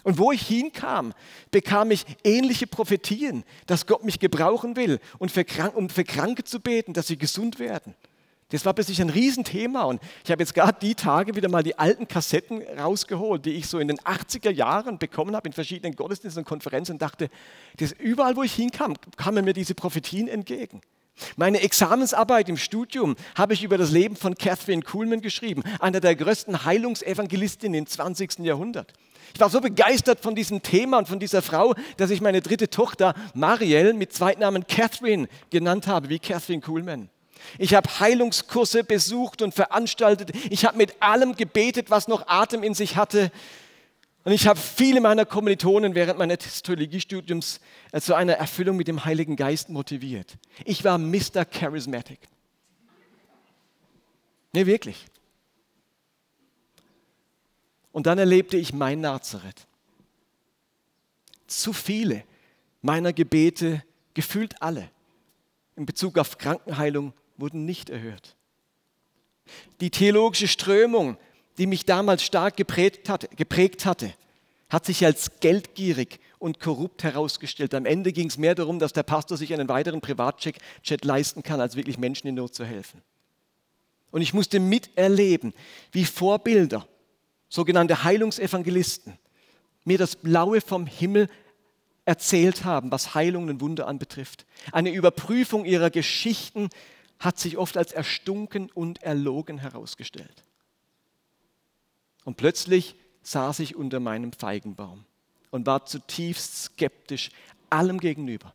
Und 0.03 0.17
wo 0.17 0.31
ich 0.31 0.47
hinkam, 0.47 1.13
bekam 1.51 1.91
ich 1.91 2.05
ähnliche 2.23 2.67
Prophetien, 2.67 3.43
dass 3.67 3.85
Gott 3.85 4.03
mich 4.03 4.19
gebrauchen 4.19 4.75
will, 4.75 4.99
und 5.17 5.31
für 5.31 5.43
Krank, 5.43 5.75
um 5.75 5.89
für 5.89 6.05
Kranke 6.05 6.43
zu 6.43 6.59
beten, 6.59 6.93
dass 6.93 7.07
sie 7.07 7.17
gesund 7.17 7.59
werden. 7.59 7.95
Das 8.51 8.65
war 8.65 8.73
plötzlich 8.73 8.99
ein 8.99 9.11
Riesenthema 9.11 9.83
und 9.83 10.01
ich 10.23 10.31
habe 10.31 10.41
jetzt 10.41 10.55
gerade 10.55 10.77
die 10.81 10.95
Tage 10.95 11.35
wieder 11.35 11.49
mal 11.49 11.61
die 11.61 11.77
alten 11.77 12.07
Kassetten 12.07 12.63
rausgeholt, 12.79 13.45
die 13.45 13.51
ich 13.51 13.67
so 13.67 13.77
in 13.77 13.87
den 13.87 13.99
80er 13.99 14.49
Jahren 14.49 14.97
bekommen 14.97 15.35
habe 15.35 15.47
in 15.47 15.53
verschiedenen 15.53 15.95
Gottesdiensten 15.95 16.41
und 16.41 16.47
Konferenzen 16.47 16.93
und 16.93 17.01
dachte, 17.01 17.29
das, 17.77 17.91
überall 17.91 18.35
wo 18.35 18.41
ich 18.41 18.53
hinkam, 18.53 18.95
kamen 19.17 19.45
mir 19.45 19.53
diese 19.53 19.75
Prophetien 19.75 20.27
entgegen. 20.27 20.81
Meine 21.35 21.61
Examensarbeit 21.61 22.49
im 22.49 22.57
Studium 22.57 23.15
habe 23.35 23.53
ich 23.53 23.63
über 23.63 23.77
das 23.77 23.91
Leben 23.91 24.15
von 24.15 24.35
Catherine 24.35 24.81
Kuhlman 24.81 25.21
geschrieben, 25.21 25.63
einer 25.79 25.99
der 25.99 26.15
größten 26.15 26.65
Heilungsevangelistinnen 26.65 27.79
im 27.79 27.87
20. 27.87 28.39
Jahrhundert. 28.39 28.93
Ich 29.33 29.39
war 29.39 29.49
so 29.49 29.61
begeistert 29.61 30.19
von 30.21 30.35
diesem 30.35 30.61
Thema 30.61 30.97
und 30.97 31.07
von 31.07 31.19
dieser 31.19 31.41
Frau, 31.41 31.75
dass 31.97 32.09
ich 32.09 32.21
meine 32.21 32.41
dritte 32.41 32.69
Tochter 32.69 33.13
Marielle 33.33 33.93
mit 33.93 34.13
Zweitnamen 34.13 34.65
Catherine 34.67 35.27
genannt 35.49 35.87
habe, 35.87 36.09
wie 36.09 36.19
Catherine 36.19 36.61
Kuhlman. 36.61 37.09
Ich 37.57 37.73
habe 37.73 37.89
Heilungskurse 37.99 38.83
besucht 38.83 39.41
und 39.41 39.53
veranstaltet. 39.53 40.31
Ich 40.49 40.65
habe 40.65 40.77
mit 40.77 41.01
allem 41.01 41.35
gebetet, 41.35 41.89
was 41.89 42.07
noch 42.07 42.27
Atem 42.27 42.63
in 42.63 42.73
sich 42.73 42.95
hatte. 42.95 43.31
Und 44.29 44.35
ich 44.35 44.45
habe 44.45 44.59
viele 44.59 45.01
meiner 45.01 45.25
Kommilitonen 45.25 45.95
während 45.95 46.19
meines 46.19 46.61
Theologiestudiums 46.61 47.59
äh, 47.91 47.99
zu 47.99 48.13
einer 48.13 48.33
Erfüllung 48.33 48.77
mit 48.77 48.87
dem 48.87 49.03
Heiligen 49.03 49.35
Geist 49.35 49.69
motiviert. 49.69 50.37
Ich 50.65 50.83
war 50.83 50.99
Mr. 50.99 51.45
Charismatic. 51.45 52.19
Nee, 54.53 54.67
wirklich. 54.67 55.07
Und 57.91 58.05
dann 58.05 58.19
erlebte 58.19 58.55
ich 58.55 58.71
mein 58.71 59.01
Nazareth. 59.01 59.65
Zu 61.47 61.73
viele 61.73 62.23
meiner 62.83 63.13
Gebete, 63.13 63.83
gefühlt 64.13 64.61
alle, 64.61 64.91
in 65.75 65.87
Bezug 65.87 66.19
auf 66.19 66.37
Krankenheilung 66.37 67.13
wurden 67.37 67.65
nicht 67.65 67.89
erhört. 67.89 68.35
Die 69.81 69.89
theologische 69.89 70.47
Strömung, 70.47 71.17
die 71.59 71.67
mich 71.67 71.85
damals 71.85 72.23
stark 72.23 72.57
geprägt 72.57 73.09
hatte, 73.09 73.27
geprägt 73.35 73.85
hatte, 73.85 74.13
hat 74.69 74.85
sich 74.85 75.03
als 75.05 75.39
geldgierig 75.39 76.19
und 76.37 76.59
korrupt 76.59 77.03
herausgestellt. 77.03 77.75
Am 77.75 77.85
Ende 77.85 78.13
ging 78.13 78.27
es 78.27 78.37
mehr 78.37 78.55
darum, 78.55 78.79
dass 78.79 78.93
der 78.93 79.03
Pastor 79.03 79.37
sich 79.37 79.53
einen 79.53 79.67
weiteren 79.67 79.99
Privatchat 79.99 81.03
leisten 81.03 81.43
kann, 81.43 81.59
als 81.59 81.75
wirklich 81.75 81.97
Menschen 81.97 82.27
in 82.27 82.35
Not 82.35 82.55
zu 82.55 82.65
helfen. 82.65 83.01
Und 84.11 84.21
ich 84.21 84.33
musste 84.33 84.59
miterleben, 84.59 85.53
wie 85.91 86.05
Vorbilder, 86.05 86.87
sogenannte 87.49 88.03
Heilungsevangelisten, 88.03 89.19
mir 89.83 89.97
das 89.97 90.15
Blaue 90.15 90.61
vom 90.61 90.85
Himmel 90.85 91.29
erzählt 92.05 92.63
haben, 92.63 92.91
was 92.91 93.13
Heilungen 93.15 93.49
und 93.49 93.61
Wunder 93.61 93.87
anbetrifft. 93.87 94.45
Eine 94.71 94.91
Überprüfung 94.91 95.65
ihrer 95.65 95.89
Geschichten 95.89 96.69
hat 97.19 97.37
sich 97.37 97.57
oft 97.57 97.75
als 97.75 97.91
erstunken 97.91 98.71
und 98.71 99.03
erlogen 99.03 99.59
herausgestellt. 99.59 100.43
Und 102.25 102.37
plötzlich 102.37 102.95
saß 103.23 103.59
ich 103.59 103.75
unter 103.75 103.99
meinem 103.99 104.33
Feigenbaum 104.33 105.05
und 105.51 105.65
war 105.65 105.85
zutiefst 105.85 106.63
skeptisch 106.63 107.29
allem 107.69 107.99
gegenüber, 107.99 108.53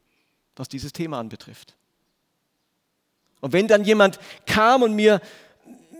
was 0.56 0.68
dieses 0.68 0.92
Thema 0.92 1.18
anbetrifft. 1.18 1.74
Und 3.40 3.52
wenn 3.52 3.68
dann 3.68 3.84
jemand 3.84 4.18
kam 4.46 4.82
und 4.82 4.94
mir 4.94 5.20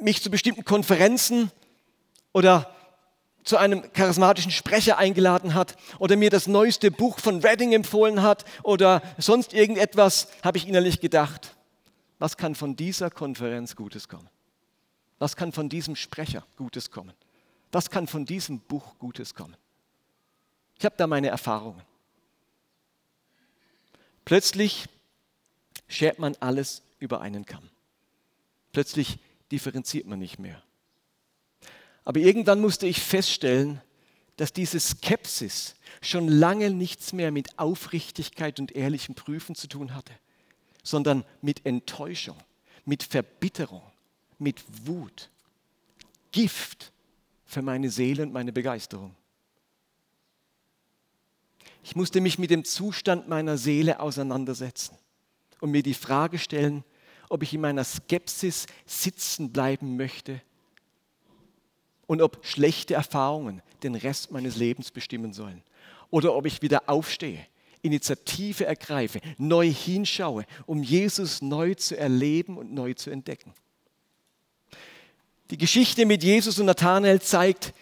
mich 0.00 0.22
zu 0.22 0.30
bestimmten 0.30 0.64
Konferenzen 0.64 1.50
oder 2.32 2.74
zu 3.44 3.58
einem 3.58 3.92
charismatischen 3.92 4.50
Sprecher 4.50 4.96
eingeladen 4.96 5.54
hat 5.54 5.76
oder 5.98 6.16
mir 6.16 6.30
das 6.30 6.46
neueste 6.46 6.90
Buch 6.90 7.20
von 7.20 7.40
Redding 7.40 7.72
empfohlen 7.72 8.22
hat 8.22 8.44
oder 8.62 9.02
sonst 9.18 9.52
irgendetwas, 9.52 10.28
habe 10.42 10.56
ich 10.56 10.66
innerlich 10.66 11.00
gedacht, 11.00 11.54
was 12.18 12.36
kann 12.36 12.54
von 12.54 12.76
dieser 12.76 13.10
Konferenz 13.10 13.76
Gutes 13.76 14.08
kommen? 14.08 14.28
Was 15.18 15.36
kann 15.36 15.52
von 15.52 15.68
diesem 15.68 15.96
Sprecher 15.96 16.44
Gutes 16.56 16.90
kommen? 16.90 17.12
Was 17.74 17.90
kann 17.90 18.06
von 18.06 18.24
diesem 18.24 18.60
Buch 18.60 18.96
Gutes 19.00 19.34
kommen? 19.34 19.56
Ich 20.78 20.84
habe 20.84 20.94
da 20.96 21.08
meine 21.08 21.26
Erfahrungen. 21.26 21.82
Plötzlich 24.24 24.86
schert 25.88 26.20
man 26.20 26.36
alles 26.38 26.82
über 27.00 27.20
einen 27.20 27.44
Kamm. 27.44 27.68
Plötzlich 28.70 29.18
differenziert 29.50 30.06
man 30.06 30.20
nicht 30.20 30.38
mehr. 30.38 30.62
Aber 32.04 32.20
irgendwann 32.20 32.60
musste 32.60 32.86
ich 32.86 33.00
feststellen, 33.00 33.80
dass 34.36 34.52
diese 34.52 34.78
Skepsis 34.78 35.74
schon 36.00 36.28
lange 36.28 36.70
nichts 36.70 37.12
mehr 37.12 37.32
mit 37.32 37.58
Aufrichtigkeit 37.58 38.60
und 38.60 38.70
ehrlichem 38.70 39.16
Prüfen 39.16 39.56
zu 39.56 39.66
tun 39.66 39.96
hatte, 39.96 40.12
sondern 40.84 41.24
mit 41.42 41.66
Enttäuschung, 41.66 42.36
mit 42.84 43.02
Verbitterung, 43.02 43.82
mit 44.38 44.62
Wut, 44.86 45.28
Gift 46.30 46.92
für 47.44 47.62
meine 47.62 47.90
Seele 47.90 48.22
und 48.22 48.32
meine 48.32 48.52
Begeisterung. 48.52 49.14
Ich 51.82 51.94
musste 51.94 52.20
mich 52.20 52.38
mit 52.38 52.50
dem 52.50 52.64
Zustand 52.64 53.28
meiner 53.28 53.58
Seele 53.58 54.00
auseinandersetzen 54.00 54.96
und 55.60 55.70
mir 55.70 55.82
die 55.82 55.94
Frage 55.94 56.38
stellen, 56.38 56.82
ob 57.28 57.42
ich 57.42 57.52
in 57.52 57.60
meiner 57.60 57.84
Skepsis 57.84 58.66
sitzen 58.86 59.52
bleiben 59.52 59.96
möchte 59.96 60.40
und 62.06 62.22
ob 62.22 62.44
schlechte 62.44 62.94
Erfahrungen 62.94 63.62
den 63.82 63.94
Rest 63.94 64.30
meines 64.30 64.56
Lebens 64.56 64.90
bestimmen 64.90 65.32
sollen 65.32 65.62
oder 66.10 66.34
ob 66.34 66.46
ich 66.46 66.62
wieder 66.62 66.88
aufstehe, 66.88 67.46
Initiative 67.82 68.64
ergreife, 68.64 69.20
neu 69.36 69.70
hinschaue, 69.70 70.46
um 70.64 70.82
Jesus 70.82 71.42
neu 71.42 71.74
zu 71.74 71.98
erleben 71.98 72.56
und 72.56 72.72
neu 72.72 72.94
zu 72.94 73.10
entdecken. 73.10 73.52
Die 75.50 75.58
Geschichte 75.58 76.06
mit 76.06 76.22
Jesus 76.22 76.58
und 76.58 76.66
Nathanael 76.66 77.20
zeigt, 77.20 77.74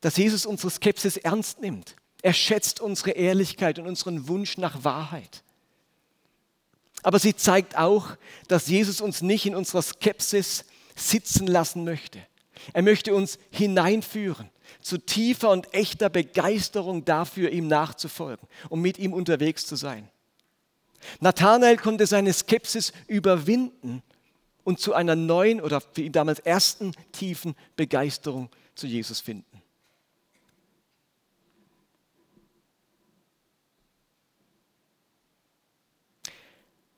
dass 0.00 0.16
Jesus 0.16 0.46
unsere 0.46 0.70
Skepsis 0.70 1.16
ernst 1.16 1.60
nimmt. 1.60 1.96
Er 2.22 2.32
schätzt 2.32 2.80
unsere 2.80 3.12
Ehrlichkeit 3.12 3.78
und 3.78 3.86
unseren 3.86 4.28
Wunsch 4.28 4.58
nach 4.58 4.84
Wahrheit. 4.84 5.42
Aber 7.02 7.18
sie 7.18 7.34
zeigt 7.34 7.78
auch, 7.78 8.16
dass 8.48 8.68
Jesus 8.68 9.00
uns 9.00 9.22
nicht 9.22 9.46
in 9.46 9.54
unserer 9.54 9.82
Skepsis 9.82 10.64
sitzen 10.94 11.46
lassen 11.46 11.84
möchte. 11.84 12.20
Er 12.72 12.82
möchte 12.82 13.14
uns 13.14 13.38
hineinführen 13.50 14.50
zu 14.80 14.98
tiefer 14.98 15.50
und 15.50 15.72
echter 15.74 16.08
Begeisterung 16.08 17.04
dafür, 17.04 17.50
ihm 17.50 17.66
nachzufolgen 17.66 18.46
und 18.68 18.80
mit 18.80 18.98
ihm 18.98 19.12
unterwegs 19.12 19.66
zu 19.66 19.76
sein. 19.76 20.08
Nathanael 21.20 21.76
konnte 21.76 22.06
seine 22.06 22.32
Skepsis 22.32 22.92
überwinden 23.06 24.02
und 24.64 24.78
zu 24.78 24.94
einer 24.94 25.16
neuen 25.16 25.60
oder 25.60 25.80
für 25.80 26.02
ihn 26.02 26.12
damals 26.12 26.38
ersten 26.40 26.92
tiefen 27.12 27.54
Begeisterung 27.76 28.50
zu 28.74 28.86
Jesus 28.86 29.20
finden. 29.20 29.62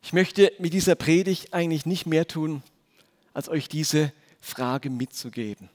Ich 0.02 0.12
möchte 0.12 0.52
mit 0.58 0.74
dieser 0.74 0.94
Predigt 0.94 1.54
eigentlich 1.54 1.86
nicht 1.86 2.06
mehr 2.06 2.26
tun, 2.26 2.62
als 3.32 3.48
euch 3.48 3.68
diese 3.68 4.12
Frage 4.40 4.90
mitzugeben, 4.90 5.70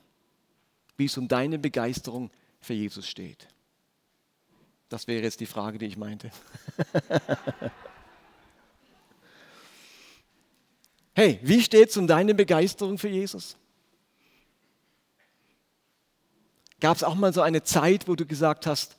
wie 0.97 1.05
es 1.05 1.17
um 1.17 1.27
deine 1.27 1.57
Begeisterung 1.57 2.29
für 2.59 2.73
Jesus 2.73 3.07
steht. 3.07 3.47
Das 4.89 5.07
wäre 5.07 5.23
jetzt 5.23 5.39
die 5.39 5.45
Frage, 5.45 5.77
die 5.77 5.87
ich 5.87 5.97
meinte. 5.97 6.31
hey, 11.17 11.39
wie 11.41 11.63
steht 11.63 11.89
es 11.89 11.97
um 11.97 12.05
deine 12.05 12.35
Begeisterung 12.35 12.99
für 12.99 13.07
Jesus? 13.07 13.57
Gab 16.79 16.95
es 16.95 17.03
auch 17.03 17.15
mal 17.15 17.33
so 17.33 17.41
eine 17.41 17.63
Zeit, 17.63 18.07
wo 18.07 18.15
du 18.15 18.27
gesagt 18.27 18.67
hast, 18.67 18.95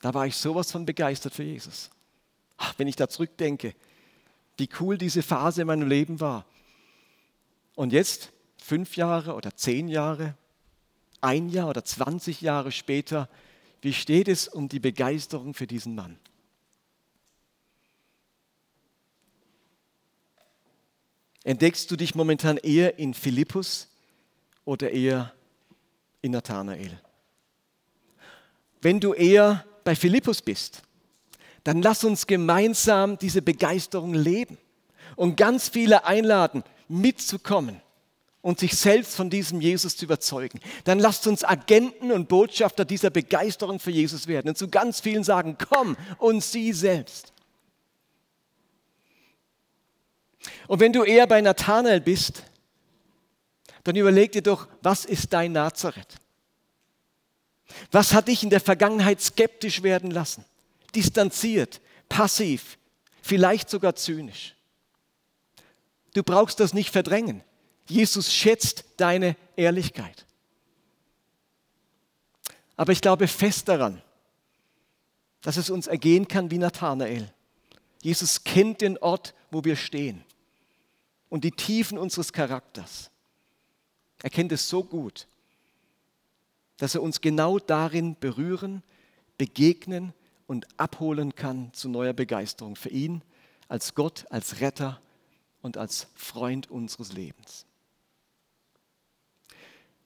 da 0.00 0.14
war 0.14 0.26
ich 0.26 0.36
sowas 0.36 0.72
von 0.72 0.86
begeistert 0.86 1.34
für 1.34 1.42
Jesus? 1.42 1.90
Ach, 2.56 2.72
wenn 2.78 2.88
ich 2.88 2.96
da 2.96 3.10
zurückdenke, 3.10 3.74
wie 4.56 4.70
cool 4.80 4.96
diese 4.96 5.22
Phase 5.22 5.60
in 5.60 5.66
meinem 5.66 5.86
Leben 5.86 6.18
war. 6.18 6.46
Und 7.74 7.92
jetzt, 7.92 8.32
fünf 8.56 8.96
Jahre 8.96 9.34
oder 9.34 9.54
zehn 9.54 9.86
Jahre, 9.86 10.34
ein 11.20 11.50
Jahr 11.50 11.68
oder 11.68 11.84
20 11.84 12.40
Jahre 12.40 12.72
später, 12.72 13.28
wie 13.82 13.92
steht 13.92 14.28
es 14.28 14.48
um 14.48 14.70
die 14.70 14.80
Begeisterung 14.80 15.52
für 15.52 15.66
diesen 15.66 15.94
Mann? 15.94 16.18
Entdeckst 21.44 21.90
du 21.90 21.96
dich 21.96 22.14
momentan 22.14 22.58
eher 22.58 22.98
in 22.98 23.14
Philippus 23.14 23.88
oder 24.64 24.90
eher 24.90 25.32
in 26.20 26.32
Nathanael? 26.32 27.00
Wenn 28.82 29.00
du 29.00 29.14
eher 29.14 29.64
bei 29.84 29.94
Philippus 29.94 30.42
bist, 30.42 30.82
dann 31.64 31.82
lass 31.82 32.04
uns 32.04 32.26
gemeinsam 32.26 33.18
diese 33.18 33.42
Begeisterung 33.42 34.14
leben 34.14 34.58
und 35.16 35.36
ganz 35.36 35.68
viele 35.68 36.04
einladen, 36.04 36.62
mitzukommen 36.88 37.80
und 38.42 38.58
sich 38.58 38.76
selbst 38.76 39.14
von 39.14 39.28
diesem 39.28 39.60
Jesus 39.60 39.96
zu 39.96 40.06
überzeugen. 40.06 40.60
Dann 40.84 40.98
lasst 40.98 41.26
uns 41.26 41.44
Agenten 41.44 42.10
und 42.10 42.28
Botschafter 42.28 42.84
dieser 42.84 43.10
Begeisterung 43.10 43.78
für 43.78 43.90
Jesus 43.90 44.26
werden 44.26 44.48
und 44.48 44.58
zu 44.58 44.68
ganz 44.68 45.00
vielen 45.00 45.24
sagen, 45.24 45.56
komm 45.58 45.96
und 46.18 46.42
sieh 46.42 46.72
selbst. 46.72 47.32
Und 50.66 50.80
wenn 50.80 50.92
du 50.92 51.04
eher 51.04 51.26
bei 51.26 51.40
Nathanael 51.40 52.00
bist, 52.00 52.44
dann 53.84 53.96
überleg 53.96 54.32
dir 54.32 54.42
doch, 54.42 54.68
was 54.82 55.04
ist 55.04 55.32
dein 55.32 55.52
Nazareth? 55.52 56.16
Was 57.92 58.12
hat 58.12 58.28
dich 58.28 58.42
in 58.42 58.50
der 58.50 58.60
Vergangenheit 58.60 59.20
skeptisch 59.20 59.82
werden 59.82 60.10
lassen? 60.10 60.44
distanziert, 60.94 61.80
passiv, 62.08 62.78
vielleicht 63.22 63.70
sogar 63.70 63.94
zynisch. 63.94 64.54
Du 66.14 66.22
brauchst 66.22 66.60
das 66.60 66.74
nicht 66.74 66.90
verdrängen. 66.90 67.42
Jesus 67.86 68.32
schätzt 68.32 68.84
deine 68.96 69.36
Ehrlichkeit. 69.56 70.26
Aber 72.76 72.92
ich 72.92 73.00
glaube 73.00 73.28
fest 73.28 73.68
daran, 73.68 74.02
dass 75.42 75.56
es 75.56 75.70
uns 75.70 75.86
ergehen 75.86 76.28
kann 76.28 76.50
wie 76.50 76.58
Nathanael. 76.58 77.32
Jesus 78.02 78.44
kennt 78.44 78.80
den 78.80 78.98
Ort, 78.98 79.34
wo 79.50 79.64
wir 79.64 79.76
stehen 79.76 80.24
und 81.28 81.44
die 81.44 81.50
Tiefen 81.50 81.98
unseres 81.98 82.32
Charakters. 82.32 83.10
Er 84.22 84.30
kennt 84.30 84.52
es 84.52 84.68
so 84.68 84.84
gut, 84.84 85.26
dass 86.76 86.94
er 86.94 87.02
uns 87.02 87.20
genau 87.20 87.58
darin 87.58 88.16
berühren, 88.18 88.82
begegnen 89.38 90.12
und 90.46 90.66
abholen 90.78 91.34
kann 91.34 91.72
zu 91.72 91.88
neuer 91.88 92.12
Begeisterung 92.12 92.76
für 92.76 92.90
ihn 92.90 93.22
als 93.68 93.94
Gott, 93.94 94.26
als 94.30 94.60
Retter 94.60 95.00
und 95.62 95.76
als 95.76 96.08
Freund 96.14 96.70
unseres 96.70 97.12
Lebens. 97.12 97.66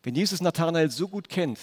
Wenn 0.02 0.14
Jesus 0.14 0.42
Nathanael 0.42 0.90
so 0.90 1.08
gut 1.08 1.28
kennt, 1.28 1.58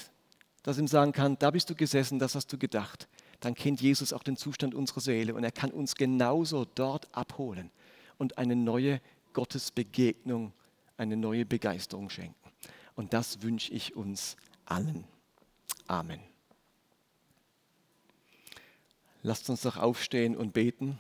dass 0.63 0.77
ihm 0.77 0.87
sagen 0.87 1.11
kann, 1.11 1.37
da 1.37 1.51
bist 1.51 1.69
du 1.69 1.75
gesessen, 1.75 2.17
das 2.17 2.33
hast 2.35 2.51
du 2.51 2.57
gedacht, 2.57 3.07
dann 3.41 3.56
kennt 3.56 3.82
Jesus 3.82 4.13
auch 4.13 4.23
den 4.23 4.38
Zustand 4.38 4.73
unserer 4.73 5.01
Seele 5.01 5.34
und 5.34 5.43
er 5.43 5.51
kann 5.51 5.71
uns 5.71 5.95
genauso 5.95 6.65
dort 6.75 7.13
abholen 7.13 7.69
und 8.17 8.38
eine 8.38 8.56
neue 8.56 9.01
Gottesbegegnung, 9.34 10.54
eine 10.95 11.17
neue 11.17 11.45
Begeisterung 11.45 12.10
schenken. 12.10 12.36
Und 12.95 13.13
das 13.13 13.41
wünsche 13.41 13.73
ich 13.73 13.95
uns 13.95 14.38
allen. 14.65 15.06
Amen. 15.88 16.19
Lasst 19.23 19.49
uns 19.49 19.62
doch 19.62 19.77
aufstehen 19.77 20.36
und 20.36 20.54
beten. 20.54 20.99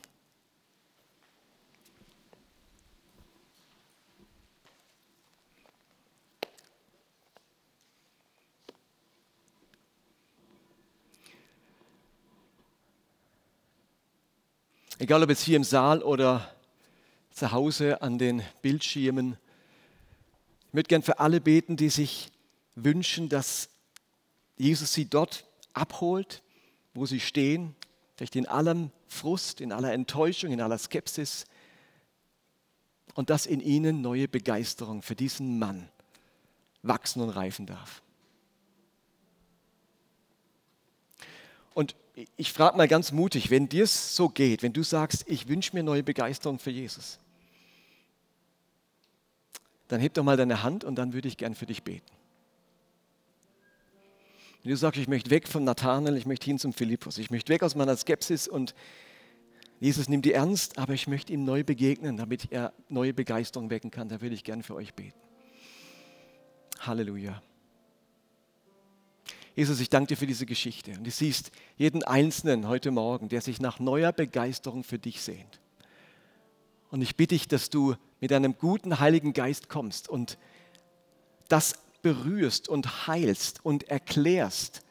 Egal 15.01 15.23
ob 15.23 15.29
jetzt 15.29 15.41
hier 15.41 15.55
im 15.55 15.63
Saal 15.63 16.03
oder 16.03 16.47
zu 17.31 17.51
Hause 17.51 18.03
an 18.03 18.19
den 18.19 18.43
Bildschirmen. 18.61 19.35
Ich 20.67 20.73
würde 20.75 20.89
gern 20.89 21.01
für 21.01 21.17
alle 21.17 21.41
beten, 21.41 21.75
die 21.75 21.89
sich 21.89 22.29
wünschen, 22.75 23.27
dass 23.27 23.69
Jesus 24.57 24.93
sie 24.93 25.09
dort 25.09 25.43
abholt, 25.73 26.43
wo 26.93 27.07
sie 27.07 27.19
stehen, 27.19 27.75
vielleicht 28.15 28.35
in 28.35 28.45
allem 28.45 28.91
Frust, 29.07 29.59
in 29.59 29.71
aller 29.71 29.91
Enttäuschung, 29.91 30.51
in 30.51 30.61
aller 30.61 30.77
Skepsis 30.77 31.45
und 33.15 33.31
dass 33.31 33.47
in 33.47 33.59
ihnen 33.59 34.01
neue 34.01 34.27
Begeisterung 34.27 35.01
für 35.01 35.15
diesen 35.15 35.57
Mann 35.57 35.89
wachsen 36.83 37.23
und 37.23 37.31
reifen 37.31 37.65
darf. 37.65 38.03
Und 41.73 41.95
ich 42.35 42.51
frage 42.51 42.77
mal 42.77 42.87
ganz 42.87 43.11
mutig, 43.11 43.49
wenn 43.49 43.69
dir 43.69 43.83
es 43.83 44.15
so 44.15 44.29
geht, 44.29 44.63
wenn 44.63 44.73
du 44.73 44.83
sagst, 44.83 45.23
ich 45.27 45.47
wünsche 45.47 45.75
mir 45.75 45.83
neue 45.83 46.03
Begeisterung 46.03 46.59
für 46.59 46.71
Jesus, 46.71 47.19
dann 49.87 49.99
heb 49.99 50.13
doch 50.13 50.23
mal 50.23 50.37
deine 50.37 50.63
Hand 50.63 50.83
und 50.83 50.95
dann 50.95 51.13
würde 51.13 51.27
ich 51.27 51.37
gern 51.37 51.55
für 51.55 51.65
dich 51.65 51.83
beten. 51.83 52.09
Wenn 54.63 54.71
du 54.71 54.77
sagst, 54.77 54.99
ich 54.99 55.07
möchte 55.07 55.31
weg 55.31 55.47
von 55.47 55.63
Nathanael, 55.63 56.17
ich 56.17 56.25
möchte 56.25 56.45
hin 56.45 56.59
zum 56.59 56.71
Philippus, 56.71 57.17
ich 57.17 57.31
möchte 57.31 57.51
weg 57.51 57.63
aus 57.63 57.75
meiner 57.75 57.97
Skepsis 57.97 58.47
und 58.47 58.75
Jesus 59.79 60.07
nimmt 60.07 60.25
die 60.25 60.33
ernst, 60.33 60.77
aber 60.77 60.93
ich 60.93 61.07
möchte 61.07 61.33
ihm 61.33 61.43
neu 61.43 61.63
begegnen, 61.63 62.17
damit 62.17 62.51
er 62.51 62.71
neue 62.87 63.13
Begeisterung 63.13 63.71
wecken 63.71 63.89
kann, 63.89 64.09
da 64.09 64.21
würde 64.21 64.35
ich 64.35 64.43
gerne 64.43 64.61
für 64.61 64.75
euch 64.75 64.93
beten. 64.93 65.17
Halleluja. 66.79 67.41
Jesus, 69.55 69.79
ich 69.79 69.89
danke 69.89 70.09
dir 70.09 70.17
für 70.17 70.27
diese 70.27 70.45
Geschichte. 70.45 70.91
Und 70.91 71.03
du 71.03 71.11
siehst 71.11 71.51
jeden 71.77 72.03
Einzelnen 72.03 72.67
heute 72.67 72.91
Morgen, 72.91 73.27
der 73.27 73.41
sich 73.41 73.59
nach 73.59 73.79
neuer 73.79 74.13
Begeisterung 74.13 74.83
für 74.83 74.97
dich 74.97 75.21
sehnt. 75.21 75.59
Und 76.89 77.01
ich 77.01 77.15
bitte 77.15 77.35
dich, 77.35 77.47
dass 77.47 77.69
du 77.69 77.95
mit 78.19 78.31
einem 78.31 78.57
guten 78.57 78.99
Heiligen 78.99 79.33
Geist 79.33 79.69
kommst 79.69 80.07
und 80.09 80.37
das 81.47 81.75
berührst 82.01 82.69
und 82.69 83.07
heilst 83.07 83.63
und 83.63 83.89
erklärst, 83.89 84.83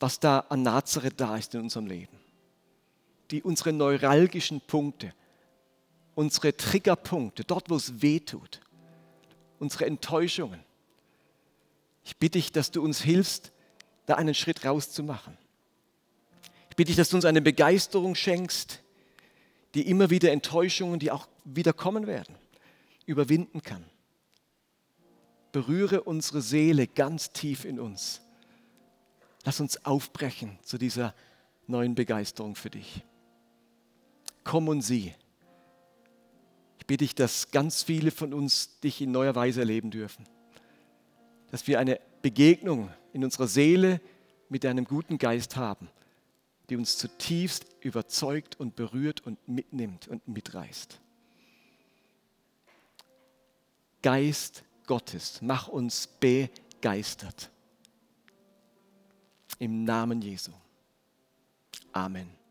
was 0.00 0.20
da 0.20 0.40
an 0.48 0.62
Nazareth 0.62 1.20
da 1.20 1.36
ist 1.36 1.54
in 1.54 1.62
unserem 1.62 1.86
Leben. 1.86 2.18
Die 3.30 3.42
unsere 3.42 3.72
neuralgischen 3.72 4.60
Punkte, 4.60 5.14
unsere 6.14 6.56
Triggerpunkte, 6.56 7.44
dort 7.44 7.70
wo 7.70 7.76
es 7.76 8.02
weh 8.02 8.20
tut, 8.20 8.60
unsere 9.58 9.86
Enttäuschungen. 9.86 10.60
Ich 12.04 12.16
bitte 12.16 12.38
dich, 12.38 12.52
dass 12.52 12.70
du 12.70 12.82
uns 12.82 13.00
hilfst, 13.00 13.52
da 14.06 14.14
einen 14.14 14.34
Schritt 14.34 14.64
rauszumachen. 14.64 15.36
Ich 16.70 16.76
bitte 16.76 16.88
dich, 16.88 16.96
dass 16.96 17.10
du 17.10 17.16
uns 17.16 17.24
eine 17.24 17.42
Begeisterung 17.42 18.14
schenkst, 18.14 18.80
die 19.74 19.88
immer 19.88 20.10
wieder 20.10 20.32
Enttäuschungen, 20.32 20.98
die 20.98 21.10
auch 21.10 21.28
wieder 21.44 21.72
kommen 21.72 22.06
werden, 22.06 22.34
überwinden 23.06 23.62
kann. 23.62 23.84
Berühre 25.52 26.02
unsere 26.02 26.40
Seele 26.40 26.86
ganz 26.86 27.30
tief 27.32 27.64
in 27.64 27.78
uns. 27.78 28.22
Lass 29.44 29.60
uns 29.60 29.84
aufbrechen 29.84 30.58
zu 30.62 30.78
dieser 30.78 31.14
neuen 31.66 31.94
Begeisterung 31.94 32.54
für 32.54 32.70
dich. 32.70 33.02
Komm 34.44 34.68
und 34.68 34.82
sieh. 34.82 35.14
Ich 36.78 36.86
bitte 36.86 37.04
dich, 37.04 37.14
dass 37.14 37.50
ganz 37.50 37.82
viele 37.82 38.10
von 38.10 38.32
uns 38.32 38.80
dich 38.80 39.00
in 39.00 39.12
neuer 39.12 39.34
Weise 39.34 39.60
erleben 39.60 39.90
dürfen. 39.90 40.26
Dass 41.52 41.68
wir 41.68 41.78
eine 41.78 42.00
Begegnung 42.20 42.90
in 43.12 43.22
unserer 43.22 43.46
Seele 43.46 44.00
mit 44.48 44.64
deinem 44.64 44.84
guten 44.84 45.18
Geist 45.18 45.54
haben 45.54 45.88
die 46.72 46.76
uns 46.76 46.96
zutiefst 46.96 47.66
überzeugt 47.80 48.58
und 48.58 48.76
berührt 48.76 49.20
und 49.26 49.46
mitnimmt 49.46 50.08
und 50.08 50.26
mitreißt. 50.26 50.98
Geist 54.00 54.64
Gottes, 54.86 55.40
mach 55.42 55.68
uns 55.68 56.06
begeistert. 56.06 57.50
Im 59.58 59.84
Namen 59.84 60.22
Jesu. 60.22 60.52
Amen. 61.92 62.41